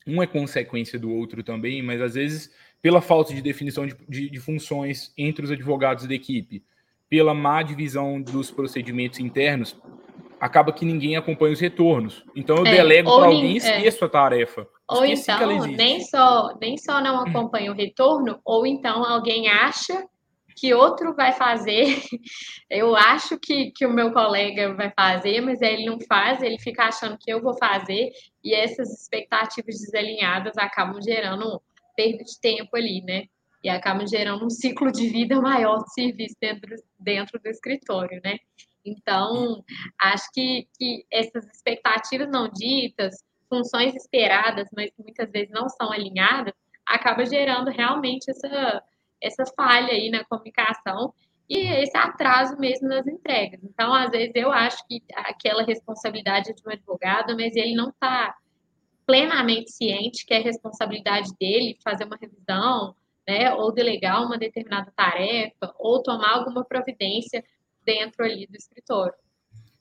um 0.06 0.22
é 0.22 0.26
consequência 0.26 0.98
do 0.98 1.10
outro 1.10 1.42
também, 1.42 1.82
mas 1.82 2.00
às 2.00 2.14
vezes 2.14 2.52
pela 2.82 3.00
falta 3.00 3.32
de 3.32 3.40
definição 3.40 3.86
de, 3.86 3.96
de, 4.06 4.28
de 4.28 4.40
funções 4.40 5.12
entre 5.16 5.44
os 5.44 5.50
advogados 5.50 6.06
da 6.06 6.14
equipe, 6.14 6.62
pela 7.08 7.32
má 7.32 7.62
divisão 7.62 8.20
dos 8.20 8.50
procedimentos 8.50 9.18
internos, 9.18 9.74
acaba 10.40 10.72
que 10.72 10.84
ninguém 10.84 11.16
acompanha 11.16 11.52
os 11.52 11.60
retornos. 11.60 12.24
Então 12.34 12.56
eu 12.58 12.66
é, 12.66 12.70
delego 12.70 13.14
para 13.16 13.26
alguém 13.26 13.52
e 13.52 13.56
esqueço 13.56 14.04
é. 14.04 14.06
a 14.06 14.10
tarefa. 14.10 14.68
Ou 14.88 15.04
então, 15.04 15.66
nem 15.66 16.00
só, 16.02 16.56
nem 16.60 16.76
só 16.76 17.00
não 17.00 17.20
acompanha 17.20 17.72
o 17.72 17.74
retorno, 17.74 18.38
ou 18.44 18.66
então 18.66 19.04
alguém 19.04 19.48
acha 19.48 20.06
que 20.56 20.72
outro 20.72 21.14
vai 21.14 21.32
fazer. 21.32 22.02
Eu 22.70 22.96
acho 22.96 23.38
que, 23.38 23.70
que 23.72 23.86
o 23.86 23.92
meu 23.92 24.12
colega 24.12 24.74
vai 24.74 24.90
fazer, 24.90 25.40
mas 25.40 25.60
ele 25.60 25.84
não 25.84 25.98
faz, 26.08 26.42
ele 26.42 26.58
fica 26.58 26.84
achando 26.84 27.18
que 27.18 27.30
eu 27.30 27.40
vou 27.40 27.56
fazer, 27.56 28.10
e 28.42 28.54
essas 28.54 28.90
expectativas 28.90 29.78
desalinhadas 29.80 30.56
acabam 30.56 31.00
gerando 31.00 31.62
perda 31.94 32.24
de 32.24 32.40
tempo 32.40 32.74
ali, 32.76 33.00
né? 33.02 33.26
E 33.62 33.68
acabam 33.68 34.06
gerando 34.06 34.44
um 34.44 34.50
ciclo 34.50 34.90
de 34.90 35.08
vida 35.08 35.40
maior 35.40 35.84
de 35.84 35.92
serviço 35.92 36.34
dentro, 36.40 36.74
dentro 36.98 37.40
do 37.40 37.48
escritório, 37.48 38.20
né? 38.24 38.38
Então, 38.84 39.64
acho 40.00 40.30
que, 40.32 40.68
que 40.78 41.06
essas 41.10 41.46
expectativas 41.46 42.28
não 42.30 42.48
ditas, 42.48 43.14
funções 43.48 43.94
esperadas, 43.94 44.68
mas 44.76 44.90
que 44.90 45.02
muitas 45.02 45.30
vezes 45.30 45.50
não 45.50 45.68
são 45.68 45.92
alinhadas, 45.92 46.54
acaba 46.86 47.24
gerando 47.24 47.70
realmente 47.70 48.30
essa, 48.30 48.82
essa 49.20 49.44
falha 49.56 49.92
aí 49.92 50.10
na 50.10 50.24
comunicação 50.24 51.14
e 51.48 51.58
esse 51.58 51.96
atraso 51.96 52.56
mesmo 52.58 52.88
nas 52.88 53.06
entregas. 53.06 53.60
Então, 53.62 53.92
às 53.92 54.10
vezes, 54.10 54.32
eu 54.34 54.50
acho 54.50 54.86
que 54.86 55.02
aquela 55.14 55.62
responsabilidade 55.62 56.50
é 56.50 56.54
de 56.54 56.62
um 56.66 56.70
advogado, 56.70 57.36
mas 57.36 57.54
ele 57.54 57.74
não 57.74 57.90
está 57.90 58.34
plenamente 59.06 59.70
ciente 59.70 60.24
que 60.24 60.32
é 60.32 60.38
responsabilidade 60.38 61.30
dele 61.38 61.76
fazer 61.84 62.04
uma 62.04 62.16
revisão, 62.16 62.94
né, 63.26 63.52
ou 63.54 63.72
delegar 63.72 64.24
uma 64.24 64.38
determinada 64.38 64.92
tarefa, 64.96 65.74
ou 65.78 66.02
tomar 66.02 66.34
alguma 66.38 66.64
providência 66.64 67.44
dentro 67.84 68.24
ali 68.24 68.46
do 68.46 68.56
escritório. 68.56 69.14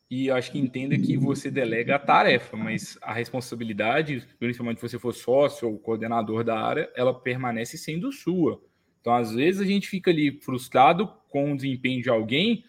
e 0.10 0.30
acho 0.30 0.52
que 0.52 0.60
entenda 0.60 0.98
que 0.98 1.18
você 1.18 1.50
delega 1.50 1.96
a 1.96 2.00
tarefa, 2.00 2.56
mas 2.56 2.98
a 3.02 3.12
responsabilidade, 3.12 4.28
principalmente 4.38 4.80
se 4.80 4.88
você 4.88 5.00
for 5.00 5.14
sócio 5.14 5.68
ou 5.68 5.80
coordenador 5.80 6.44
da 6.44 6.60
área, 6.60 6.92
ela 6.96 7.20
permanece 7.20 7.78
sendo 7.78 8.12
sua. 8.12 8.62
Então, 9.02 9.16
às 9.16 9.34
vezes, 9.34 9.60
a 9.60 9.66
gente 9.66 9.90
fica 9.90 10.12
ali 10.12 10.40
frustrado 10.40 11.08
com 11.30 11.52
o 11.52 11.56
desempenho 11.56 12.02
de 12.02 12.10
alguém, 12.10 12.64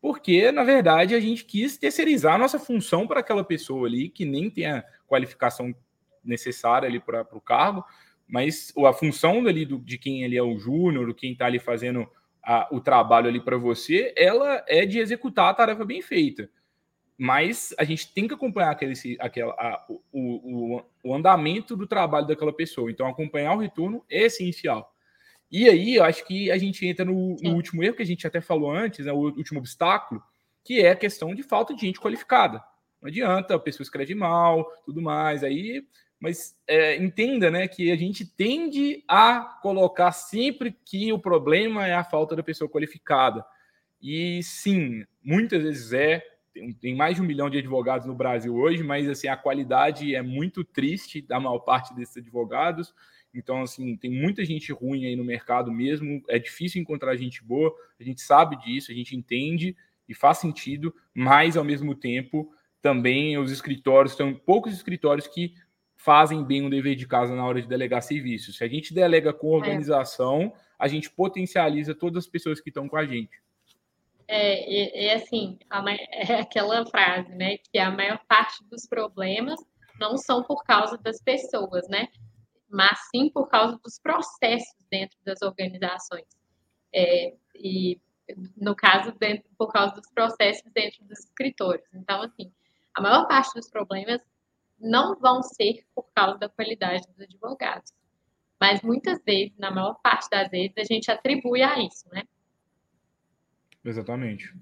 porque, 0.00 0.52
na 0.52 0.62
verdade, 0.62 1.14
a 1.14 1.20
gente 1.20 1.44
quis 1.44 1.76
terceirizar 1.76 2.34
a 2.34 2.38
nossa 2.38 2.58
função 2.58 3.06
para 3.06 3.20
aquela 3.20 3.42
pessoa 3.42 3.88
ali, 3.88 4.08
que 4.08 4.24
nem 4.24 4.50
tem 4.50 4.66
a 4.66 4.84
qualificação 5.06 5.74
necessária 6.22 6.88
ali 6.88 7.00
para 7.00 7.26
o 7.32 7.40
cargo, 7.40 7.84
mas 8.26 8.72
a 8.76 8.92
função 8.92 9.46
ali 9.46 9.66
do, 9.66 9.78
de 9.78 9.98
quem 9.98 10.24
ali 10.24 10.36
é 10.36 10.42
o 10.42 10.58
júnior, 10.58 11.12
quem 11.14 11.32
está 11.32 11.46
ali 11.46 11.58
fazendo 11.58 12.08
a, 12.42 12.68
o 12.70 12.80
trabalho 12.80 13.28
ali 13.28 13.40
para 13.40 13.56
você, 13.56 14.12
ela 14.16 14.64
é 14.66 14.86
de 14.86 14.98
executar 14.98 15.50
a 15.50 15.54
tarefa 15.54 15.84
bem 15.84 16.00
feita. 16.02 16.50
Mas 17.16 17.74
a 17.78 17.84
gente 17.84 18.12
tem 18.14 18.26
que 18.26 18.34
acompanhar 18.34 18.70
aquele, 18.70 18.94
aquela, 19.18 19.52
a, 19.52 19.84
o, 19.88 20.76
o, 20.76 20.82
o 21.04 21.14
andamento 21.14 21.76
do 21.76 21.86
trabalho 21.86 22.26
daquela 22.26 22.52
pessoa. 22.52 22.90
Então, 22.90 23.06
acompanhar 23.06 23.54
o 23.54 23.58
retorno 23.58 24.04
é 24.08 24.24
essencial. 24.24 24.94
E 25.50 25.68
aí, 25.68 25.96
eu 25.96 26.04
acho 26.04 26.26
que 26.26 26.50
a 26.50 26.56
gente 26.56 26.86
entra 26.86 27.04
no, 27.04 27.36
no 27.42 27.54
último 27.54 27.84
erro 27.84 27.96
que 27.96 28.02
a 28.02 28.06
gente 28.06 28.26
até 28.26 28.40
falou 28.40 28.70
antes, 28.70 29.04
né, 29.04 29.12
o 29.12 29.18
último 29.18 29.58
obstáculo, 29.58 30.22
que 30.64 30.80
é 30.80 30.92
a 30.92 30.96
questão 30.96 31.34
de 31.34 31.42
falta 31.42 31.74
de 31.74 31.82
gente 31.82 32.00
qualificada. 32.00 32.62
Não 33.02 33.08
adianta, 33.08 33.54
a 33.54 33.58
pessoa 33.58 33.82
escreve 33.82 34.14
mal, 34.14 34.64
tudo 34.84 35.02
mais. 35.02 35.42
Aí 35.42 35.82
mas 36.20 36.54
é, 36.68 36.96
entenda 36.96 37.50
né, 37.50 37.66
que 37.66 37.90
a 37.90 37.96
gente 37.96 38.26
tende 38.26 39.02
a 39.08 39.40
colocar 39.62 40.12
sempre 40.12 40.76
que 40.84 41.10
o 41.12 41.18
problema 41.18 41.86
é 41.86 41.94
a 41.94 42.04
falta 42.04 42.36
da 42.36 42.42
pessoa 42.42 42.68
qualificada. 42.68 43.42
E 44.00 44.42
sim, 44.42 45.04
muitas 45.24 45.62
vezes 45.62 45.92
é. 45.94 46.22
Tem, 46.80 46.96
mais 46.96 47.14
de 47.14 47.22
um 47.22 47.24
milhão 47.24 47.48
de 47.48 47.58
advogados 47.58 48.06
no 48.06 48.14
Brasil 48.14 48.54
hoje, 48.54 48.82
mas 48.82 49.08
assim 49.08 49.28
a 49.28 49.36
qualidade 49.36 50.14
é 50.14 50.20
muito 50.20 50.64
triste 50.64 51.22
da 51.22 51.38
maior 51.40 51.60
parte 51.60 51.94
desses 51.94 52.18
advogados. 52.18 52.92
Então, 53.32 53.62
assim, 53.62 53.96
tem 53.96 54.10
muita 54.10 54.44
gente 54.44 54.72
ruim 54.72 55.06
aí 55.06 55.14
no 55.14 55.24
mercado 55.24 55.70
mesmo. 55.70 56.20
É 56.28 56.38
difícil 56.38 56.82
encontrar 56.82 57.16
gente 57.16 57.42
boa. 57.42 57.72
A 57.98 58.02
gente 58.02 58.20
sabe 58.20 58.56
disso, 58.56 58.90
a 58.90 58.94
gente 58.94 59.16
entende 59.16 59.76
e 60.08 60.14
faz 60.14 60.38
sentido, 60.38 60.92
mas 61.14 61.56
ao 61.56 61.64
mesmo 61.64 61.94
tempo 61.94 62.52
também 62.82 63.38
os 63.38 63.52
escritórios, 63.52 64.16
são 64.16 64.34
poucos 64.34 64.72
escritórios 64.72 65.28
que 65.28 65.54
fazem 66.02 66.42
bem 66.42 66.66
o 66.66 66.70
dever 66.70 66.96
de 66.96 67.06
casa 67.06 67.34
na 67.34 67.44
hora 67.44 67.60
de 67.60 67.68
delegar 67.68 68.02
serviços. 68.02 68.56
Se 68.56 68.64
a 68.64 68.68
gente 68.68 68.94
delega 68.94 69.34
com 69.34 69.52
é. 69.52 69.56
organização, 69.56 70.42
é. 70.42 70.52
a 70.78 70.88
gente 70.88 71.10
potencializa 71.10 71.94
todas 71.94 72.24
as 72.24 72.30
pessoas 72.30 72.58
que 72.58 72.70
estão 72.70 72.88
com 72.88 72.96
a 72.96 73.04
gente. 73.04 73.38
É, 74.26 75.08
é 75.08 75.14
assim, 75.14 75.58
a, 75.68 75.84
é 75.92 76.40
aquela 76.40 76.86
frase, 76.86 77.34
né, 77.34 77.58
que 77.58 77.78
a 77.78 77.90
maior 77.90 78.18
parte 78.26 78.64
dos 78.70 78.86
problemas 78.86 79.60
não 79.98 80.16
são 80.16 80.42
por 80.42 80.64
causa 80.64 80.96
das 80.96 81.20
pessoas, 81.22 81.86
né, 81.88 82.08
mas 82.66 82.98
sim 83.14 83.28
por 83.28 83.48
causa 83.48 83.78
dos 83.84 83.98
processos 83.98 84.74
dentro 84.90 85.18
das 85.22 85.42
organizações. 85.42 86.26
É, 86.94 87.34
e, 87.54 88.00
no 88.56 88.74
caso, 88.74 89.12
dentro, 89.18 89.50
por 89.58 89.70
causa 89.70 89.94
dos 89.96 90.10
processos 90.12 90.64
dentro 90.72 91.04
dos 91.04 91.18
escritórios. 91.18 91.86
Então, 91.92 92.22
assim, 92.22 92.50
a 92.94 93.02
maior 93.02 93.28
parte 93.28 93.52
dos 93.54 93.68
problemas 93.68 94.22
não 94.80 95.18
vão 95.18 95.42
ser 95.42 95.84
por 95.94 96.06
causa 96.14 96.38
da 96.38 96.48
qualidade 96.48 97.06
dos 97.08 97.20
advogados. 97.20 97.92
Mas 98.60 98.82
muitas 98.82 99.22
vezes, 99.24 99.56
na 99.58 99.70
maior 99.70 99.94
parte 100.02 100.28
das 100.30 100.50
vezes, 100.50 100.74
a 100.76 100.84
gente 100.84 101.10
atribui 101.10 101.62
a 101.62 101.78
isso, 101.78 102.06
né? 102.12 102.24
Exatamente. 103.84 104.54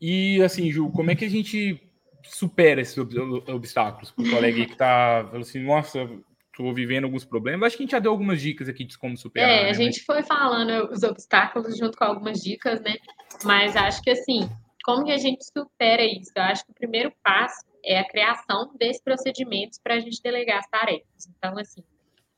E 0.00 0.42
assim, 0.42 0.70
Ju, 0.70 0.90
como 0.90 1.10
é 1.10 1.14
que 1.14 1.24
a 1.24 1.30
gente 1.30 1.80
supera 2.22 2.80
esses 2.80 2.96
obstáculos? 2.98 4.10
O 4.16 4.30
colega 4.30 4.64
que 4.64 4.72
está 4.72 5.24
falando 5.26 5.42
assim, 5.42 5.62
nossa, 5.62 6.08
estou 6.50 6.72
vivendo 6.72 7.04
alguns 7.04 7.24
problemas. 7.24 7.66
Acho 7.66 7.76
que 7.76 7.82
a 7.82 7.84
gente 7.84 7.92
já 7.92 7.98
deu 7.98 8.10
algumas 8.10 8.40
dicas 8.40 8.68
aqui 8.68 8.84
de 8.84 8.96
como 8.96 9.16
superar. 9.16 9.48
É, 9.48 9.64
né? 9.64 9.70
a 9.70 9.74
gente 9.74 10.02
foi 10.04 10.22
falando 10.22 10.90
os 10.90 11.02
obstáculos 11.02 11.76
junto 11.76 11.96
com 11.98 12.04
algumas 12.04 12.38
dicas, 12.40 12.80
né? 12.80 12.96
Mas 13.44 13.76
acho 13.76 14.00
que 14.02 14.10
assim, 14.10 14.48
como 14.82 15.04
que 15.04 15.12
a 15.12 15.18
gente 15.18 15.44
supera 15.44 16.02
isso? 16.02 16.32
Eu 16.34 16.42
acho 16.42 16.64
que 16.64 16.70
o 16.70 16.74
primeiro 16.74 17.12
passo 17.22 17.64
é 17.86 18.00
a 18.00 18.08
criação 18.08 18.74
desses 18.76 19.00
procedimentos 19.00 19.78
para 19.78 19.94
a 19.94 20.00
gente 20.00 20.20
delegar 20.20 20.58
as 20.58 20.68
tarefas. 20.68 21.28
Então, 21.36 21.56
assim, 21.56 21.84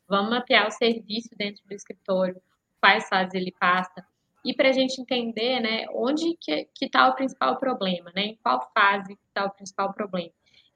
vamos 0.07 0.31
mapear 0.31 0.69
o 0.69 0.71
serviço 0.71 1.31
dentro 1.37 1.63
do 1.67 1.73
escritório, 1.73 2.41
quais 2.79 3.09
fases 3.09 3.35
ele 3.35 3.53
passa, 3.59 4.07
e 4.45 4.55
para 4.55 4.69
a 4.69 4.73
gente 4.73 5.01
entender, 5.01 5.61
né, 5.61 5.87
onde 5.91 6.37
que 6.37 6.85
está 6.85 7.09
o 7.09 7.15
principal 7.15 7.59
problema, 7.59 8.13
né, 8.15 8.27
em 8.27 8.37
qual 8.37 8.71
fase 8.73 9.19
está 9.27 9.47
o 9.47 9.51
principal 9.51 9.93
problema. 9.93 10.31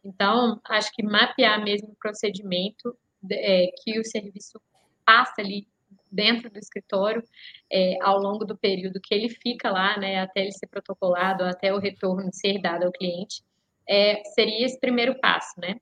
Então, 0.04 0.60
acho 0.64 0.90
que 0.92 1.02
mapear 1.02 1.62
mesmo 1.62 1.90
o 1.90 1.96
procedimento 1.96 2.96
é, 3.30 3.66
que 3.82 4.00
o 4.00 4.04
serviço 4.04 4.60
passa 5.04 5.40
ali 5.40 5.68
dentro 6.10 6.50
do 6.50 6.58
escritório 6.58 7.22
é, 7.70 7.96
ao 8.02 8.18
longo 8.18 8.44
do 8.44 8.56
período 8.56 9.00
que 9.00 9.14
ele 9.14 9.28
fica 9.28 9.70
lá, 9.70 9.96
né, 9.98 10.20
até 10.20 10.40
ele 10.40 10.52
ser 10.52 10.66
protocolado, 10.66 11.44
até 11.44 11.72
o 11.72 11.78
retorno 11.78 12.32
ser 12.32 12.60
dado 12.60 12.84
ao 12.84 12.92
cliente 12.92 13.42
é, 13.88 14.22
seria 14.34 14.66
esse 14.66 14.78
primeiro 14.78 15.18
passo, 15.20 15.58
né? 15.58 15.76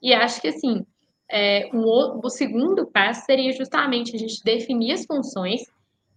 E 0.00 0.12
acho 0.12 0.40
que, 0.40 0.48
assim, 0.48 0.84
é, 1.30 1.70
o, 1.72 2.28
segundo 2.28 2.86
passo 2.86 3.24
seria 3.24 3.52
justamente 3.52 4.14
a 4.14 4.18
gente 4.18 4.42
definir 4.44 4.92
as 4.92 5.06
funções 5.06 5.62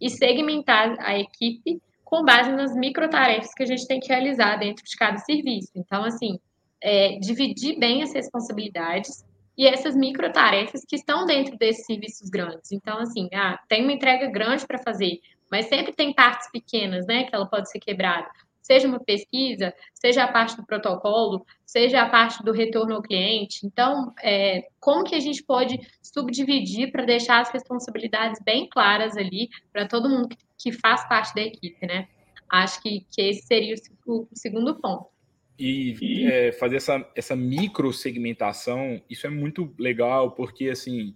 e 0.01 0.09
segmentar 0.09 0.95
a 0.99 1.17
equipe 1.17 1.81
com 2.03 2.23
base 2.23 2.51
nas 2.51 2.75
microtarefas 2.75 3.53
que 3.53 3.63
a 3.63 3.65
gente 3.65 3.87
tem 3.87 3.99
que 3.99 4.09
realizar 4.09 4.57
dentro 4.57 4.83
de 4.83 4.95
cada 4.97 5.17
serviço. 5.19 5.71
Então, 5.75 6.03
assim, 6.03 6.39
é, 6.81 7.17
dividir 7.19 7.79
bem 7.79 8.03
as 8.03 8.13
responsabilidades 8.13 9.23
e 9.57 9.65
essas 9.65 9.95
microtarefas 9.95 10.83
que 10.85 10.97
estão 10.97 11.25
dentro 11.25 11.57
desses 11.57 11.85
serviços 11.85 12.29
grandes. 12.29 12.71
Então, 12.71 12.97
assim, 12.99 13.29
ah, 13.33 13.57
tem 13.69 13.83
uma 13.83 13.93
entrega 13.93 14.29
grande 14.29 14.67
para 14.67 14.77
fazer, 14.79 15.19
mas 15.49 15.67
sempre 15.67 15.93
tem 15.93 16.13
partes 16.13 16.51
pequenas, 16.51 17.05
né, 17.07 17.23
que 17.23 17.33
ela 17.33 17.47
pode 17.47 17.69
ser 17.71 17.79
quebrada 17.79 18.27
seja 18.65 18.87
uma 18.87 18.99
pesquisa, 18.99 19.71
seja 19.93 20.23
a 20.23 20.27
parte 20.27 20.57
do 20.57 20.65
protocolo, 20.65 21.45
seja 21.63 22.01
a 22.01 22.09
parte 22.09 22.43
do 22.43 22.51
retorno 22.51 22.95
ao 22.95 23.01
cliente. 23.01 23.63
Então, 23.63 24.11
é, 24.23 24.67
como 24.79 25.03
que 25.03 25.13
a 25.13 25.19
gente 25.19 25.43
pode 25.43 25.79
subdividir 26.01 26.91
para 26.91 27.05
deixar 27.05 27.41
as 27.41 27.51
responsabilidades 27.51 28.41
bem 28.43 28.67
claras 28.67 29.15
ali 29.15 29.49
para 29.71 29.87
todo 29.87 30.09
mundo 30.09 30.29
que, 30.29 30.37
que, 30.57 30.71
faz 30.71 31.07
parte 31.07 31.35
da 31.35 31.41
equipe, 31.41 31.85
né? 31.85 32.07
Acho 32.49 32.81
que, 32.81 33.05
que 33.11 33.21
esse 33.21 33.45
seria 33.45 33.75
o, 34.07 34.21
o 34.21 34.27
segundo 34.33 34.73
ponto. 34.81 35.05
E 35.59 36.25
é, 36.25 36.51
fazer 36.51 36.77
essa, 36.77 37.07
essa 37.15 37.35
micro 37.35 37.93
segmentação, 37.93 38.99
isso 39.07 39.27
é 39.27 39.29
muito 39.29 39.71
legal, 39.77 40.31
porque 40.31 40.69
assim, 40.69 41.15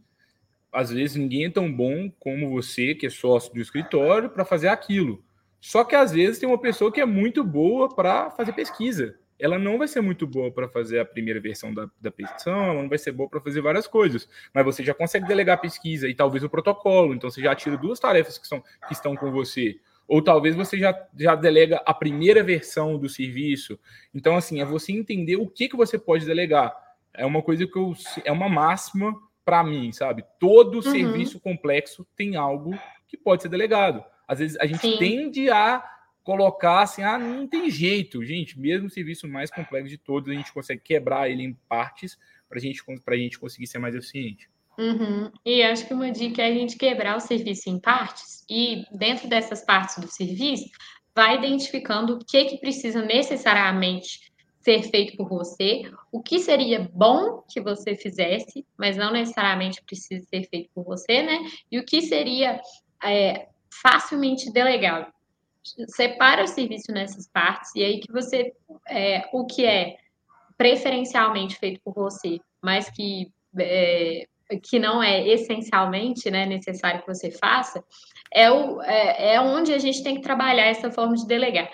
às 0.72 0.92
vezes 0.92 1.16
ninguém 1.16 1.46
é 1.46 1.50
tão 1.50 1.72
bom 1.72 2.12
como 2.20 2.52
você, 2.52 2.94
que 2.94 3.08
é 3.08 3.10
sócio 3.10 3.52
do 3.52 3.60
escritório, 3.60 4.30
para 4.30 4.46
fazer 4.46 4.68
aquilo. 4.68 5.24
Só 5.62 5.84
que 5.84 5.96
às 5.96 6.12
vezes 6.12 6.40
tem 6.40 6.48
uma 6.48 6.58
pessoa 6.58 6.92
que 6.92 7.02
é 7.02 7.06
muito 7.06 7.44
boa 7.44 7.94
para 7.94 8.32
fazer 8.32 8.54
pesquisa. 8.54 9.18
Ela 9.38 9.58
não 9.58 9.78
vai 9.78 9.88
ser 9.88 10.02
muito 10.02 10.28
boa 10.28 10.52
para 10.52 10.68
fazer 10.68 11.00
a 11.00 11.06
primeira 11.06 11.40
versão 11.40 11.74
da, 11.74 11.90
da 12.00 12.12
petição, 12.12 12.72
ela 12.72 12.82
não 12.82 12.90
vai 12.90 12.98
ser 12.98 13.14
boa 13.14 13.30
para 13.30 13.40
fazer 13.40 13.62
várias 13.62 13.88
coisas. 13.88 14.28
Mas 14.54 14.66
você 14.66 14.84
já 14.84 14.94
consegue 14.94 15.28
delegar 15.28 15.56
a 15.56 15.62
pesquisa 15.62 16.10
e 16.10 16.14
talvez 16.14 16.44
o 16.44 16.50
protocolo. 16.50 17.14
Então 17.14 17.30
você 17.30 17.42
já 17.42 17.56
tira 17.56 17.78
duas 17.78 18.00
tarefas 18.00 18.38
que, 18.38 18.48
são, 18.48 18.62
que 18.88 18.94
estão 18.94 19.16
com 19.16 19.32
você. 19.32 19.80
Ou 20.10 20.22
talvez 20.22 20.56
você 20.56 20.78
já, 20.78 21.08
já 21.18 21.36
delega 21.36 21.82
a 21.86 21.94
primeira 21.94 22.44
versão 22.44 22.98
do 22.98 23.08
serviço. 23.08 23.80
Então, 24.14 24.36
assim, 24.36 24.60
é 24.60 24.66
você 24.66 24.92
entender 24.92 25.36
o 25.36 25.48
que, 25.48 25.70
que 25.70 25.78
você 25.78 26.00
pode 26.00 26.26
delegar. 26.26 26.76
É 27.14 27.26
uma 27.26 27.44
coisa 27.44 27.68
que 27.68 27.78
eu. 27.78 27.94
É 28.26 28.32
uma 28.32 28.50
máxima 28.50 29.16
para 29.46 29.64
mim, 29.64 29.92
sabe? 29.92 30.26
Todo 30.40 30.76
uhum. 30.76 30.82
serviço 30.82 31.40
complexo 31.40 32.08
tem 32.16 32.36
algo 32.36 32.78
que 33.08 33.16
pode 33.16 33.44
ser 33.44 33.50
delegado. 33.50 34.04
Às 34.30 34.38
vezes 34.38 34.58
a 34.60 34.68
gente 34.68 34.82
Sim. 34.82 34.98
tende 35.00 35.50
a 35.50 35.84
colocar 36.24 36.84
assim, 36.84 37.02
ah, 37.02 37.18
não 37.18 37.48
tem 37.48 37.72
jeito, 37.72 38.24
gente. 38.24 38.60
Mesmo 38.60 38.86
o 38.86 38.92
serviço 38.92 39.28
mais 39.28 39.50
complexo 39.50 39.90
de 39.90 39.98
todos, 39.98 40.30
a 40.30 40.36
gente 40.36 40.54
consegue 40.54 40.80
quebrar 40.80 41.28
ele 41.28 41.42
em 41.42 41.54
partes 41.68 42.16
para 42.48 42.60
gente, 42.60 42.84
a 42.88 43.16
gente 43.16 43.40
conseguir 43.40 43.66
ser 43.66 43.80
mais 43.80 43.96
eficiente. 43.96 44.48
Uhum. 44.78 45.32
E 45.44 45.64
acho 45.64 45.88
que 45.88 45.94
uma 45.94 46.12
dica 46.12 46.44
é 46.44 46.46
a 46.46 46.54
gente 46.54 46.78
quebrar 46.78 47.18
o 47.18 47.20
serviço 47.20 47.68
em 47.70 47.80
partes 47.80 48.46
e 48.48 48.86
dentro 48.92 49.28
dessas 49.28 49.66
partes 49.66 49.98
do 49.98 50.08
serviço 50.08 50.70
vai 51.16 51.38
identificando 51.38 52.14
o 52.14 52.20
que 52.20 52.46
que 52.46 52.58
precisa 52.60 53.02
necessariamente 53.02 54.30
ser 54.62 54.84
feito 54.84 55.18
por 55.18 55.28
você, 55.28 55.92
o 56.12 56.22
que 56.22 56.38
seria 56.38 56.88
bom 56.94 57.44
que 57.50 57.60
você 57.60 57.96
fizesse, 57.96 58.66
mas 58.78 58.96
não 58.96 59.12
necessariamente 59.12 59.82
precisa 59.82 60.24
ser 60.28 60.48
feito 60.48 60.70
por 60.76 60.86
você, 60.86 61.24
né? 61.24 61.40
E 61.72 61.80
o 61.80 61.84
que 61.84 62.02
seria 62.02 62.62
é, 63.04 63.48
facilmente 63.72 64.52
delegável. 64.52 65.12
Separa 65.88 66.44
o 66.44 66.48
serviço 66.48 66.92
nessas 66.92 67.28
partes 67.28 67.76
e 67.76 67.84
aí 67.84 68.00
que 68.00 68.12
você, 68.12 68.54
é, 68.88 69.30
o 69.34 69.46
que 69.46 69.66
é 69.66 69.98
preferencialmente 70.58 71.56
feito 71.56 71.80
por 71.84 71.94
você, 71.94 72.40
mas 72.62 72.90
que, 72.90 73.32
é, 73.58 74.28
que 74.64 74.80
não 74.80 75.02
é 75.02 75.28
essencialmente 75.28 76.30
né, 76.32 76.46
necessário 76.46 77.02
que 77.02 77.08
você 77.08 77.32
faça, 77.32 77.84
é, 78.34 78.50
o, 78.52 78.82
é, 78.82 79.36
é 79.36 79.42
onde 79.42 79.74
a 79.74 79.78
gente 79.80 80.04
tem 80.04 80.16
que 80.16 80.22
trabalhar 80.22 80.66
essa 80.66 80.92
forma 80.92 81.16
de 81.16 81.28
delegar. 81.28 81.70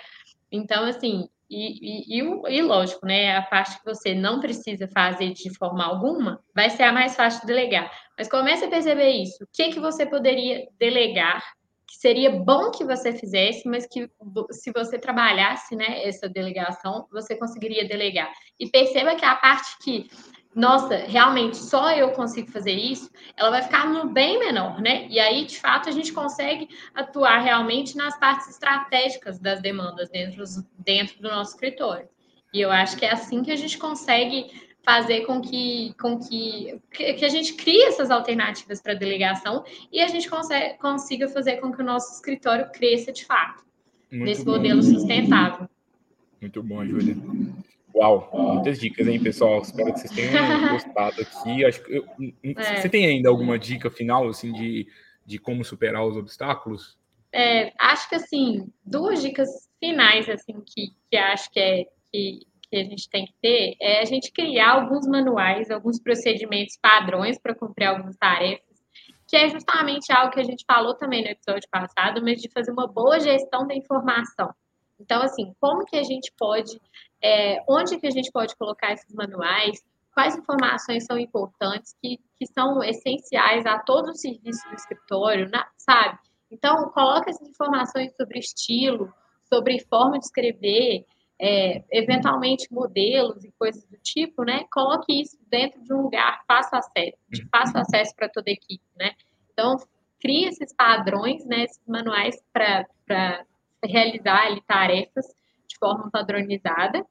Então, 0.50 0.84
assim, 0.84 1.28
E, 1.48 2.18
e, 2.18 2.20
e, 2.20 2.58
e, 2.58 2.62
lógico, 2.62 3.06
né? 3.06 3.36
A 3.36 3.42
parte 3.42 3.78
que 3.78 3.84
você 3.84 4.14
não 4.14 4.40
precisa 4.40 4.88
fazer 4.88 5.32
de 5.32 5.48
forma 5.56 5.84
alguma 5.84 6.40
vai 6.52 6.68
ser 6.70 6.82
a 6.82 6.92
mais 6.92 7.14
fácil 7.14 7.42
de 7.42 7.46
delegar. 7.46 7.88
Mas 8.18 8.28
comece 8.28 8.64
a 8.64 8.68
perceber 8.68 9.10
isso. 9.10 9.44
O 9.44 9.48
que, 9.52 9.70
que 9.70 9.78
você 9.78 10.04
poderia 10.04 10.66
delegar 10.76 11.40
que 11.86 11.96
seria 11.96 12.30
bom 12.30 12.70
que 12.70 12.84
você 12.84 13.12
fizesse, 13.12 13.68
mas 13.68 13.86
que 13.86 14.10
se 14.50 14.72
você 14.72 14.98
trabalhasse 14.98 15.76
né, 15.76 16.04
essa 16.04 16.28
delegação, 16.28 17.06
você 17.12 17.36
conseguiria 17.36 17.86
delegar. 17.86 18.32
E 18.58 18.68
perceba 18.68 19.14
que 19.14 19.24
a 19.24 19.36
parte 19.36 19.78
que 19.82 20.08
nossa, 20.56 20.96
realmente 20.96 21.58
só 21.58 21.90
eu 21.90 22.12
consigo 22.12 22.50
fazer 22.50 22.72
isso, 22.72 23.10
ela 23.36 23.50
vai 23.50 23.62
ficar 23.62 23.86
no 23.90 24.08
bem 24.08 24.38
menor, 24.38 24.80
né? 24.80 25.06
E 25.10 25.20
aí, 25.20 25.44
de 25.44 25.60
fato, 25.60 25.90
a 25.90 25.92
gente 25.92 26.14
consegue 26.14 26.70
atuar 26.94 27.40
realmente 27.40 27.94
nas 27.94 28.18
partes 28.18 28.48
estratégicas 28.48 29.38
das 29.38 29.60
demandas 29.60 30.08
dentro, 30.08 30.42
dentro 30.78 31.20
do 31.20 31.28
nosso 31.28 31.50
escritório. 31.50 32.08
E 32.54 32.60
eu 32.62 32.72
acho 32.72 32.96
que 32.96 33.04
é 33.04 33.12
assim 33.12 33.42
que 33.42 33.52
a 33.52 33.56
gente 33.56 33.76
consegue 33.76 34.50
fazer 34.86 35.26
com 35.26 35.40
que, 35.40 35.92
com 36.00 36.16
que, 36.16 36.80
que 36.92 37.24
a 37.24 37.28
gente 37.28 37.54
crie 37.54 37.82
essas 37.86 38.08
alternativas 38.08 38.80
para 38.80 38.94
delegação 38.94 39.64
e 39.92 40.00
a 40.00 40.06
gente 40.06 40.30
consegue, 40.30 40.78
consiga 40.78 41.28
fazer 41.28 41.56
com 41.56 41.72
que 41.72 41.82
o 41.82 41.84
nosso 41.84 42.14
escritório 42.14 42.70
cresça 42.70 43.12
de 43.12 43.24
fato, 43.24 43.64
Muito 44.12 44.24
nesse 44.24 44.44
bom. 44.44 44.52
modelo 44.52 44.80
sustentável. 44.80 45.68
Muito 46.40 46.62
bom, 46.62 46.86
Júlia. 46.86 47.16
Uau, 47.92 48.30
muitas 48.54 48.78
dicas, 48.78 49.08
hein, 49.08 49.20
pessoal? 49.20 49.60
Espero 49.60 49.92
que 49.92 49.98
vocês 49.98 50.12
tenham 50.12 50.30
gostado 50.70 51.20
aqui. 51.20 51.64
Acho 51.64 51.82
que 51.82 51.96
eu, 51.96 52.06
é. 52.56 52.80
Você 52.80 52.88
tem 52.88 53.06
ainda 53.06 53.28
alguma 53.28 53.58
dica 53.58 53.90
final, 53.90 54.28
assim, 54.28 54.52
de, 54.52 54.86
de 55.24 55.38
como 55.38 55.64
superar 55.64 56.06
os 56.06 56.16
obstáculos? 56.16 56.96
É, 57.32 57.72
acho 57.76 58.08
que, 58.08 58.14
assim, 58.14 58.68
duas 58.84 59.20
dicas 59.20 59.48
finais, 59.80 60.28
assim, 60.28 60.62
que, 60.64 60.92
que 61.10 61.16
acho 61.16 61.50
que, 61.50 61.58
é, 61.58 61.86
que, 62.12 62.46
que 62.76 62.80
a 62.80 62.84
gente 62.84 63.08
tem 63.08 63.24
que 63.24 63.32
ter 63.40 63.76
é 63.80 64.00
a 64.02 64.04
gente 64.04 64.30
criar 64.30 64.72
alguns 64.72 65.06
manuais, 65.06 65.70
alguns 65.70 65.98
procedimentos 65.98 66.76
padrões 66.76 67.38
para 67.38 67.54
cumprir 67.54 67.86
algumas 67.86 68.16
tarefas, 68.16 68.76
que 69.26 69.36
é 69.36 69.48
justamente 69.48 70.12
algo 70.12 70.32
que 70.32 70.40
a 70.40 70.44
gente 70.44 70.64
falou 70.66 70.94
também 70.94 71.22
no 71.22 71.30
episódio 71.30 71.68
passado, 71.70 72.22
mas 72.22 72.40
de 72.40 72.50
fazer 72.50 72.70
uma 72.70 72.86
boa 72.86 73.18
gestão 73.18 73.66
da 73.66 73.74
informação. 73.74 74.50
Então, 75.00 75.22
assim, 75.22 75.54
como 75.58 75.84
que 75.84 75.96
a 75.96 76.02
gente 76.02 76.32
pode, 76.38 76.80
é, 77.22 77.62
onde 77.68 77.98
que 77.98 78.06
a 78.06 78.10
gente 78.10 78.30
pode 78.30 78.54
colocar 78.56 78.92
esses 78.92 79.12
manuais, 79.14 79.82
quais 80.14 80.36
informações 80.36 81.04
são 81.04 81.18
importantes, 81.18 81.94
que, 82.02 82.18
que 82.38 82.46
são 82.46 82.82
essenciais 82.82 83.64
a 83.66 83.78
todo 83.78 84.10
o 84.10 84.16
serviço 84.16 84.68
do 84.68 84.74
escritório, 84.74 85.48
na, 85.50 85.66
sabe? 85.78 86.18
Então, 86.50 86.90
coloca 86.90 87.30
essas 87.30 87.48
informações 87.48 88.14
sobre 88.16 88.38
estilo, 88.38 89.12
sobre 89.52 89.80
forma 89.88 90.18
de 90.18 90.26
escrever, 90.26 91.04
é, 91.40 91.84
eventualmente 91.90 92.72
modelos 92.72 93.44
e 93.44 93.52
coisas 93.58 93.84
do 93.86 93.96
tipo, 93.98 94.42
né? 94.44 94.64
Coloque 94.72 95.20
isso 95.20 95.38
dentro 95.48 95.82
de 95.82 95.92
um 95.92 96.02
lugar 96.02 96.42
fácil 96.46 96.78
acesso, 96.78 97.18
de 97.28 97.46
fácil 97.48 97.80
acesso 97.80 98.14
para 98.16 98.28
toda 98.28 98.50
a 98.50 98.52
equipe, 98.52 98.84
né? 98.98 99.12
Então, 99.52 99.76
crie 100.20 100.46
esses 100.46 100.74
padrões, 100.74 101.44
né, 101.44 101.64
esses 101.64 101.82
manuais 101.86 102.36
para 102.52 103.44
realizar 103.84 104.46
ali, 104.46 104.60
tarefas 104.62 105.26
de 105.68 105.78
forma 105.78 106.10
padronizada. 106.10 107.04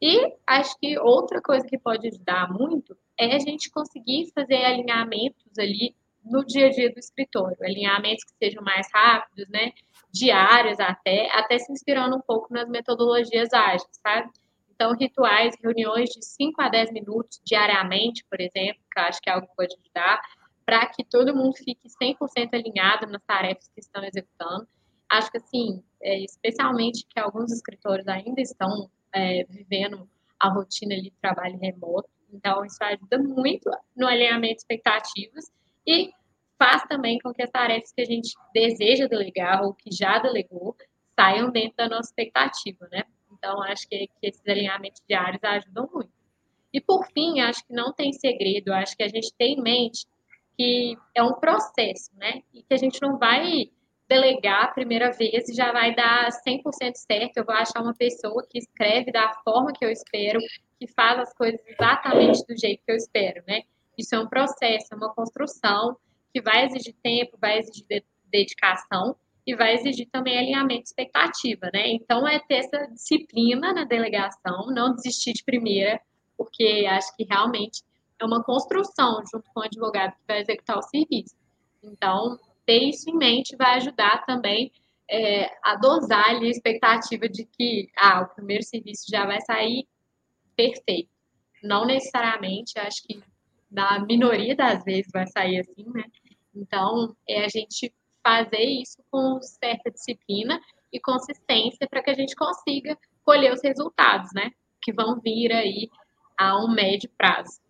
E 0.00 0.34
acho 0.46 0.76
que 0.80 0.98
outra 0.98 1.40
coisa 1.40 1.66
que 1.66 1.78
pode 1.78 2.08
ajudar 2.08 2.52
muito 2.52 2.96
é 3.18 3.36
a 3.36 3.38
gente 3.38 3.70
conseguir 3.70 4.32
fazer 4.34 4.64
alinhamentos 4.64 5.56
ali 5.58 5.94
no 6.24 6.44
dia 6.44 6.66
a 6.66 6.70
dia 6.70 6.92
do 6.92 6.98
escritório, 6.98 7.56
alinhamentos 7.62 8.24
que 8.24 8.32
sejam 8.36 8.62
mais 8.62 8.86
rápidos, 8.92 9.48
né? 9.48 9.72
Diários 10.12 10.78
até, 10.78 11.30
até 11.30 11.58
se 11.58 11.72
inspirando 11.72 12.16
um 12.16 12.20
pouco 12.20 12.52
nas 12.52 12.68
metodologias 12.68 13.52
ágeis, 13.52 13.88
sabe? 14.02 14.30
Então, 14.74 14.94
rituais, 14.94 15.54
reuniões 15.62 16.10
de 16.10 16.24
5 16.24 16.60
a 16.60 16.68
10 16.68 16.92
minutos 16.92 17.40
diariamente, 17.44 18.24
por 18.28 18.40
exemplo, 18.40 18.82
que 18.90 18.98
eu 18.98 19.04
acho 19.04 19.20
que 19.20 19.30
é 19.30 19.32
algo 19.32 19.46
que 19.46 19.56
pode 19.56 19.74
ajudar, 19.74 20.20
para 20.66 20.86
que 20.86 21.04
todo 21.04 21.34
mundo 21.34 21.54
fique 21.56 21.88
100% 21.88 22.54
alinhado 22.54 23.06
nas 23.06 23.22
tarefas 23.22 23.68
que 23.68 23.80
estão 23.80 24.04
executando. 24.04 24.66
Acho 25.08 25.30
que, 25.30 25.38
assim, 25.38 25.82
é, 26.00 26.20
especialmente 26.24 27.06
que 27.08 27.20
alguns 27.20 27.52
escritórios 27.52 28.08
ainda 28.08 28.40
estão 28.40 28.90
é, 29.12 29.44
vivendo 29.44 30.08
a 30.38 30.48
rotina 30.48 30.96
de 31.00 31.10
trabalho 31.20 31.58
remoto, 31.58 32.08
então 32.32 32.64
isso 32.64 32.82
ajuda 32.82 33.18
muito 33.18 33.70
no 33.94 34.06
alinhamento 34.06 34.54
de 34.54 34.60
expectativas 34.62 35.52
e 35.86 36.10
faz 36.58 36.84
também 36.84 37.18
com 37.18 37.32
que 37.32 37.42
as 37.42 37.50
tarefas 37.50 37.92
que 37.92 38.02
a 38.02 38.04
gente 38.04 38.32
deseja 38.54 39.06
delegar 39.06 39.62
ou 39.64 39.74
que 39.74 39.90
já 39.90 40.18
delegou 40.18 40.76
saiam 41.18 41.50
dentro 41.50 41.76
da 41.76 41.88
nossa 41.88 42.08
expectativa, 42.10 42.88
né? 42.90 43.04
Então, 43.32 43.60
acho 43.62 43.88
que, 43.88 44.06
que 44.06 44.28
esses 44.28 44.46
alinhamentos 44.46 45.02
diários 45.08 45.42
ajudam 45.42 45.88
muito. 45.92 46.10
E, 46.72 46.80
por 46.80 47.06
fim, 47.08 47.40
acho 47.40 47.66
que 47.66 47.72
não 47.72 47.92
tem 47.92 48.12
segredo, 48.12 48.72
acho 48.72 48.96
que 48.96 49.02
a 49.02 49.08
gente 49.08 49.32
tem 49.36 49.54
em 49.54 49.62
mente 49.62 50.06
que 50.56 50.96
é 51.14 51.22
um 51.22 51.34
processo, 51.34 52.10
né? 52.16 52.42
E 52.52 52.62
que 52.62 52.74
a 52.74 52.76
gente 52.76 53.00
não 53.02 53.18
vai 53.18 53.70
delegar 54.08 54.64
a 54.64 54.68
primeira 54.68 55.10
vez 55.10 55.48
e 55.48 55.54
já 55.54 55.72
vai 55.72 55.94
dar 55.94 56.28
100% 56.46 56.92
certo. 56.94 57.36
Eu 57.36 57.44
vou 57.44 57.54
achar 57.54 57.82
uma 57.82 57.94
pessoa 57.94 58.46
que 58.48 58.58
escreve 58.58 59.10
da 59.10 59.32
forma 59.42 59.72
que 59.72 59.84
eu 59.84 59.90
espero, 59.90 60.38
que 60.78 60.86
faz 60.86 61.18
as 61.18 61.34
coisas 61.34 61.60
exatamente 61.66 62.44
do 62.46 62.56
jeito 62.58 62.82
que 62.84 62.92
eu 62.92 62.96
espero, 62.96 63.42
né? 63.46 63.62
Isso 63.98 64.14
é 64.14 64.20
um 64.20 64.28
processo, 64.28 64.92
é 64.92 64.96
uma 64.96 65.12
construção 65.14 65.96
que 66.32 66.40
vai 66.40 66.66
exigir 66.66 66.94
tempo, 67.02 67.36
vai 67.40 67.58
exigir 67.58 68.04
dedicação 68.30 69.16
e 69.46 69.54
vai 69.54 69.74
exigir 69.74 70.08
também 70.10 70.38
alinhamento 70.38 70.82
de 70.82 70.88
expectativa, 70.88 71.68
né? 71.72 71.88
Então, 71.88 72.26
é 72.26 72.38
ter 72.38 72.56
essa 72.56 72.86
disciplina 72.86 73.72
na 73.72 73.84
delegação, 73.84 74.66
não 74.68 74.94
desistir 74.94 75.32
de 75.32 75.44
primeira, 75.44 76.00
porque 76.36 76.86
acho 76.88 77.14
que 77.16 77.24
realmente 77.24 77.82
é 78.20 78.24
uma 78.24 78.42
construção 78.42 79.20
junto 79.30 79.50
com 79.52 79.60
o 79.60 79.64
advogado 79.64 80.12
que 80.12 80.26
vai 80.26 80.40
executar 80.40 80.78
o 80.78 80.82
serviço. 80.82 81.36
Então, 81.82 82.38
ter 82.64 82.84
isso 82.84 83.10
em 83.10 83.16
mente 83.16 83.56
vai 83.56 83.76
ajudar 83.76 84.24
também 84.24 84.72
é, 85.10 85.50
a 85.62 85.76
dosar 85.76 86.30
ali 86.30 86.46
a 86.46 86.50
expectativa 86.50 87.28
de 87.28 87.44
que 87.44 87.90
ah, 87.96 88.22
o 88.22 88.34
primeiro 88.34 88.62
serviço 88.62 89.04
já 89.10 89.26
vai 89.26 89.40
sair 89.40 89.86
perfeito. 90.56 91.10
Não 91.62 91.84
necessariamente, 91.84 92.78
acho 92.78 93.02
que 93.02 93.22
na 93.72 93.98
minoria 94.04 94.54
das 94.54 94.84
vezes 94.84 95.10
vai 95.12 95.26
sair 95.26 95.60
assim, 95.60 95.90
né? 95.92 96.04
Então, 96.54 97.16
é 97.28 97.44
a 97.44 97.48
gente 97.48 97.92
fazer 98.22 98.62
isso 98.62 98.98
com 99.10 99.40
certa 99.40 99.90
disciplina 99.90 100.60
e 100.92 101.00
consistência 101.00 101.88
para 101.88 102.02
que 102.02 102.10
a 102.10 102.14
gente 102.14 102.36
consiga 102.36 102.96
colher 103.24 103.52
os 103.52 103.62
resultados, 103.62 104.30
né? 104.34 104.50
Que 104.80 104.92
vão 104.92 105.18
vir 105.20 105.52
aí 105.52 105.88
a 106.38 106.62
um 106.62 106.72
médio 106.72 107.10
prazo. 107.16 107.60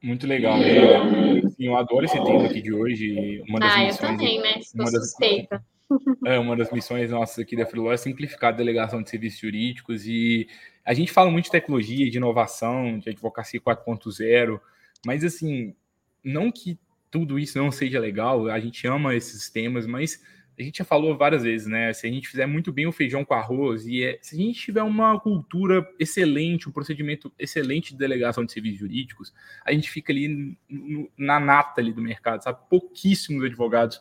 Muito 0.00 0.26
legal, 0.26 0.58
né? 0.58 1.38
Assim, 1.44 1.66
eu 1.66 1.76
adoro 1.76 2.04
esse 2.04 2.22
tema 2.22 2.44
aqui 2.44 2.62
de 2.62 2.72
hoje. 2.72 3.42
Uma 3.48 3.58
das 3.58 3.72
ah, 3.72 3.78
missões, 3.78 4.00
eu 4.00 4.06
também, 4.06 4.40
né? 4.40 4.58
Estou 4.58 4.82
uma 4.82 4.92
das, 4.92 5.08
suspeita. 5.08 5.64
É, 6.26 6.38
uma 6.38 6.56
das 6.56 6.70
missões 6.72 7.10
nossas 7.10 7.38
aqui 7.38 7.54
da 7.54 7.66
Freeló 7.66 7.92
é 7.92 7.96
simplificar 7.96 8.52
a 8.52 8.56
delegação 8.56 9.02
de 9.02 9.10
serviços 9.10 9.38
jurídicos 9.38 10.06
e 10.06 10.48
a 10.84 10.94
gente 10.94 11.12
fala 11.12 11.30
muito 11.30 11.44
de 11.44 11.50
tecnologia, 11.50 12.10
de 12.10 12.16
inovação, 12.16 12.98
de 12.98 13.10
advocacia 13.10 13.60
4.0, 13.60 14.60
mas 15.04 15.24
assim, 15.24 15.74
não 16.22 16.50
que 16.50 16.78
tudo 17.10 17.38
isso 17.38 17.58
não 17.58 17.70
seja 17.70 18.00
legal, 18.00 18.48
a 18.48 18.58
gente 18.58 18.86
ama 18.86 19.14
esses 19.14 19.48
temas, 19.48 19.86
mas 19.86 20.20
a 20.58 20.62
gente 20.62 20.78
já 20.78 20.84
falou 20.84 21.16
várias 21.16 21.42
vezes, 21.42 21.66
né? 21.66 21.92
Se 21.92 22.06
a 22.06 22.10
gente 22.10 22.28
fizer 22.28 22.46
muito 22.46 22.72
bem 22.72 22.86
o 22.86 22.92
feijão 22.92 23.24
com 23.24 23.34
arroz 23.34 23.86
e 23.86 24.04
é, 24.04 24.18
se 24.22 24.36
a 24.36 24.38
gente 24.38 24.60
tiver 24.60 24.82
uma 24.82 25.18
cultura 25.18 25.86
excelente, 25.98 26.68
um 26.68 26.72
procedimento 26.72 27.32
excelente 27.38 27.92
de 27.92 27.98
delegação 27.98 28.44
de 28.44 28.52
serviços 28.52 28.78
jurídicos, 28.78 29.34
a 29.64 29.72
gente 29.72 29.90
fica 29.90 30.12
ali 30.12 30.56
no, 30.68 31.10
na 31.18 31.40
nata 31.40 31.80
ali 31.80 31.92
do 31.92 32.00
mercado, 32.00 32.42
sabe? 32.42 32.58
Pouquíssimos 32.70 33.44
advogados 33.44 34.00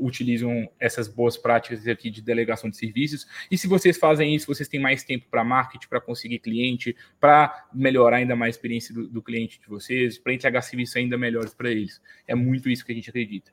utilizam 0.00 0.68
essas 0.78 1.06
boas 1.06 1.36
práticas 1.36 1.86
aqui 1.86 2.10
de 2.10 2.22
delegação 2.22 2.70
de 2.70 2.76
serviços. 2.76 3.26
E 3.50 3.58
se 3.58 3.68
vocês 3.68 3.98
fazem 3.98 4.34
isso, 4.34 4.46
vocês 4.46 4.68
têm 4.68 4.80
mais 4.80 5.04
tempo 5.04 5.26
para 5.30 5.44
marketing, 5.44 5.88
para 5.88 6.00
conseguir 6.00 6.38
cliente, 6.38 6.96
para 7.20 7.68
melhorar 7.72 8.16
ainda 8.16 8.34
mais 8.34 8.54
a 8.54 8.56
experiência 8.56 8.94
do, 8.94 9.06
do 9.06 9.22
cliente 9.22 9.60
de 9.60 9.68
vocês, 9.68 10.18
para 10.18 10.32
entregar 10.32 10.62
serviços 10.62 10.96
ainda 10.96 11.16
melhores 11.18 11.54
para 11.54 11.70
eles. 11.70 12.00
É 12.26 12.34
muito 12.34 12.68
isso 12.68 12.84
que 12.84 12.92
a 12.92 12.94
gente 12.94 13.10
acredita. 13.10 13.52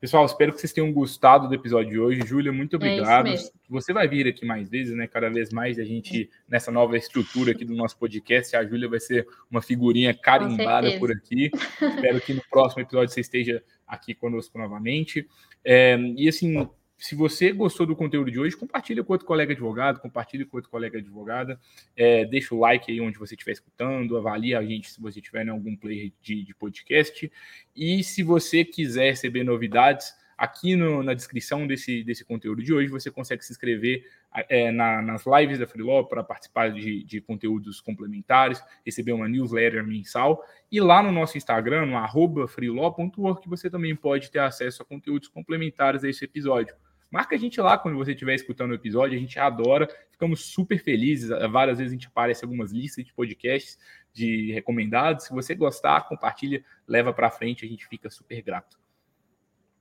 Pessoal, 0.00 0.26
espero 0.26 0.52
que 0.52 0.60
vocês 0.60 0.72
tenham 0.72 0.92
gostado 0.92 1.48
do 1.48 1.54
episódio 1.54 1.90
de 1.90 1.98
hoje. 1.98 2.26
Júlia, 2.26 2.52
muito 2.52 2.74
é 2.74 2.76
obrigado. 2.76 3.28
É 3.28 3.36
Você 3.70 3.92
vai 3.92 4.06
vir 4.06 4.26
aqui 4.26 4.44
mais 4.44 4.68
vezes, 4.68 4.94
né? 4.94 5.06
Cada 5.06 5.30
vez 5.30 5.50
mais 5.50 5.78
a 5.78 5.84
gente, 5.84 6.28
nessa 6.46 6.70
nova 6.70 6.96
estrutura 6.96 7.52
aqui 7.52 7.64
do 7.64 7.74
nosso 7.74 7.96
podcast, 7.98 8.54
a 8.54 8.64
Júlia 8.64 8.86
vai 8.86 9.00
ser 9.00 9.26
uma 9.50 9.62
figurinha 9.62 10.12
carimbada 10.12 10.98
por 10.98 11.10
aqui. 11.10 11.50
espero 11.80 12.20
que 12.20 12.34
no 12.34 12.42
próximo 12.50 12.82
episódio 12.82 13.14
você 13.14 13.20
esteja 13.20 13.62
aqui 13.86 14.12
conosco 14.12 14.58
novamente. 14.58 15.26
É, 15.64 15.96
e 16.16 16.28
assim, 16.28 16.68
se 16.96 17.14
você 17.14 17.52
gostou 17.52 17.86
do 17.86 17.96
conteúdo 17.96 18.30
de 18.30 18.38
hoje, 18.38 18.56
compartilhe 18.56 19.02
com 19.02 19.12
outro 19.12 19.26
colega 19.26 19.52
advogado, 19.52 20.00
compartilhe 20.00 20.44
com 20.44 20.56
outro 20.56 20.70
colega 20.70 20.98
advogada, 20.98 21.60
é, 21.96 22.24
deixa 22.24 22.54
o 22.54 22.60
like 22.60 22.90
aí 22.90 23.00
onde 23.00 23.18
você 23.18 23.34
estiver 23.34 23.52
escutando, 23.52 24.16
avalie 24.16 24.54
a 24.54 24.62
gente 24.62 24.90
se 24.90 25.00
você 25.00 25.20
tiver 25.20 25.46
em 25.46 25.50
algum 25.50 25.76
player 25.76 26.12
de, 26.22 26.44
de 26.44 26.54
podcast. 26.54 27.30
E 27.74 28.02
se 28.04 28.22
você 28.22 28.64
quiser 28.64 29.10
receber 29.10 29.44
novidades, 29.44 30.14
Aqui 30.36 30.74
no, 30.76 31.02
na 31.02 31.14
descrição 31.14 31.66
desse, 31.66 32.02
desse 32.02 32.24
conteúdo 32.24 32.62
de 32.62 32.72
hoje, 32.72 32.88
você 32.88 33.10
consegue 33.10 33.44
se 33.44 33.52
inscrever 33.52 34.04
é, 34.48 34.70
na, 34.70 35.00
nas 35.00 35.24
lives 35.26 35.58
da 35.58 35.66
Freelaw 35.66 36.06
para 36.06 36.24
participar 36.24 36.72
de, 36.72 37.04
de, 37.04 37.20
conteúdos 37.20 37.80
complementares, 37.80 38.62
receber 38.84 39.12
uma 39.12 39.28
newsletter 39.28 39.86
mensal. 39.86 40.44
E 40.70 40.80
lá 40.80 41.02
no 41.02 41.12
nosso 41.12 41.36
Instagram, 41.36 41.86
no 41.86 42.48
freelaw.work, 42.48 43.48
você 43.48 43.70
também 43.70 43.94
pode 43.94 44.30
ter 44.30 44.40
acesso 44.40 44.82
a 44.82 44.84
conteúdos 44.84 45.28
complementares 45.28 46.02
a 46.02 46.08
esse 46.08 46.24
episódio. 46.24 46.74
Marca 47.14 47.36
a 47.36 47.38
gente 47.38 47.60
lá 47.60 47.78
quando 47.78 47.96
você 47.96 48.10
estiver 48.10 48.34
escutando 48.34 48.72
o 48.72 48.74
episódio, 48.74 49.16
a 49.16 49.20
gente 49.20 49.38
adora, 49.38 49.88
ficamos 50.10 50.46
super 50.46 50.82
felizes. 50.82 51.28
Várias 51.48 51.78
vezes 51.78 51.92
a 51.92 51.94
gente 51.94 52.08
aparece 52.08 52.44
algumas 52.44 52.72
listas 52.72 53.04
de 53.04 53.12
podcasts 53.12 53.78
de 54.12 54.50
recomendados. 54.52 55.26
Se 55.26 55.32
você 55.32 55.54
gostar, 55.54 56.08
compartilha, 56.08 56.64
leva 56.88 57.12
para 57.12 57.30
frente, 57.30 57.64
a 57.64 57.68
gente 57.68 57.86
fica 57.86 58.10
super 58.10 58.42
grato. 58.42 58.83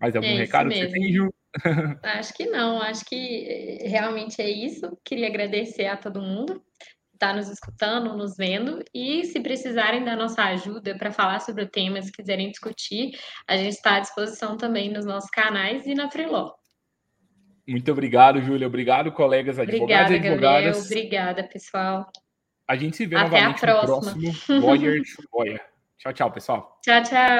Mais 0.04 0.18
algum 0.18 0.28
é 0.28 0.36
recado 0.36 0.70
que 0.70 0.76
você 0.76 0.90
tem, 0.90 1.14
Ju? 1.14 1.34
Acho 2.04 2.34
que 2.34 2.46
não, 2.48 2.82
acho 2.82 3.06
que 3.06 3.46
eh, 3.48 3.88
realmente 3.88 4.42
é 4.42 4.50
isso. 4.50 4.98
Queria 5.06 5.28
agradecer 5.28 5.86
a 5.86 5.96
todo 5.96 6.22
mundo 6.22 6.62
que 6.78 7.16
está 7.16 7.32
nos 7.32 7.48
escutando, 7.48 8.18
nos 8.18 8.36
vendo, 8.36 8.84
e 8.94 9.24
se 9.24 9.40
precisarem 9.40 10.04
da 10.04 10.14
nossa 10.14 10.44
ajuda 10.44 10.98
para 10.98 11.10
falar 11.10 11.40
sobre 11.40 11.64
o 11.64 11.70
tema, 11.70 12.02
se 12.02 12.12
quiserem 12.12 12.52
discutir, 12.52 13.12
a 13.48 13.56
gente 13.56 13.76
está 13.76 13.96
à 13.96 14.00
disposição 14.02 14.58
também 14.58 14.92
nos 14.92 15.06
nossos 15.06 15.30
canais 15.30 15.86
e 15.86 15.96
na 15.96 16.12
Freeló. 16.12 16.52
Muito 17.66 17.90
obrigado, 17.90 18.42
Júlia. 18.42 18.68
Obrigado, 18.68 19.10
colegas 19.14 19.58
advogados 19.58 20.08
Obrigada, 20.08 20.14
e 20.14 20.18
advogadas. 20.18 20.84
Gabriel. 20.84 21.06
Obrigada, 21.06 21.44
pessoal. 21.48 22.12
A 22.68 22.76
gente 22.76 22.98
se 22.98 23.06
vê 23.06 23.16
Até 23.16 23.40
novamente 23.40 23.66
no 23.66 23.80
próximo 23.80 24.34
Lawyer 24.68 25.02
to 25.02 25.24
Lawyer. 25.34 25.62
Tchau, 25.98 26.12
tchau, 26.12 26.32
pessoal. 26.32 26.82
Tchau, 26.84 27.02
tchau. 27.04 27.40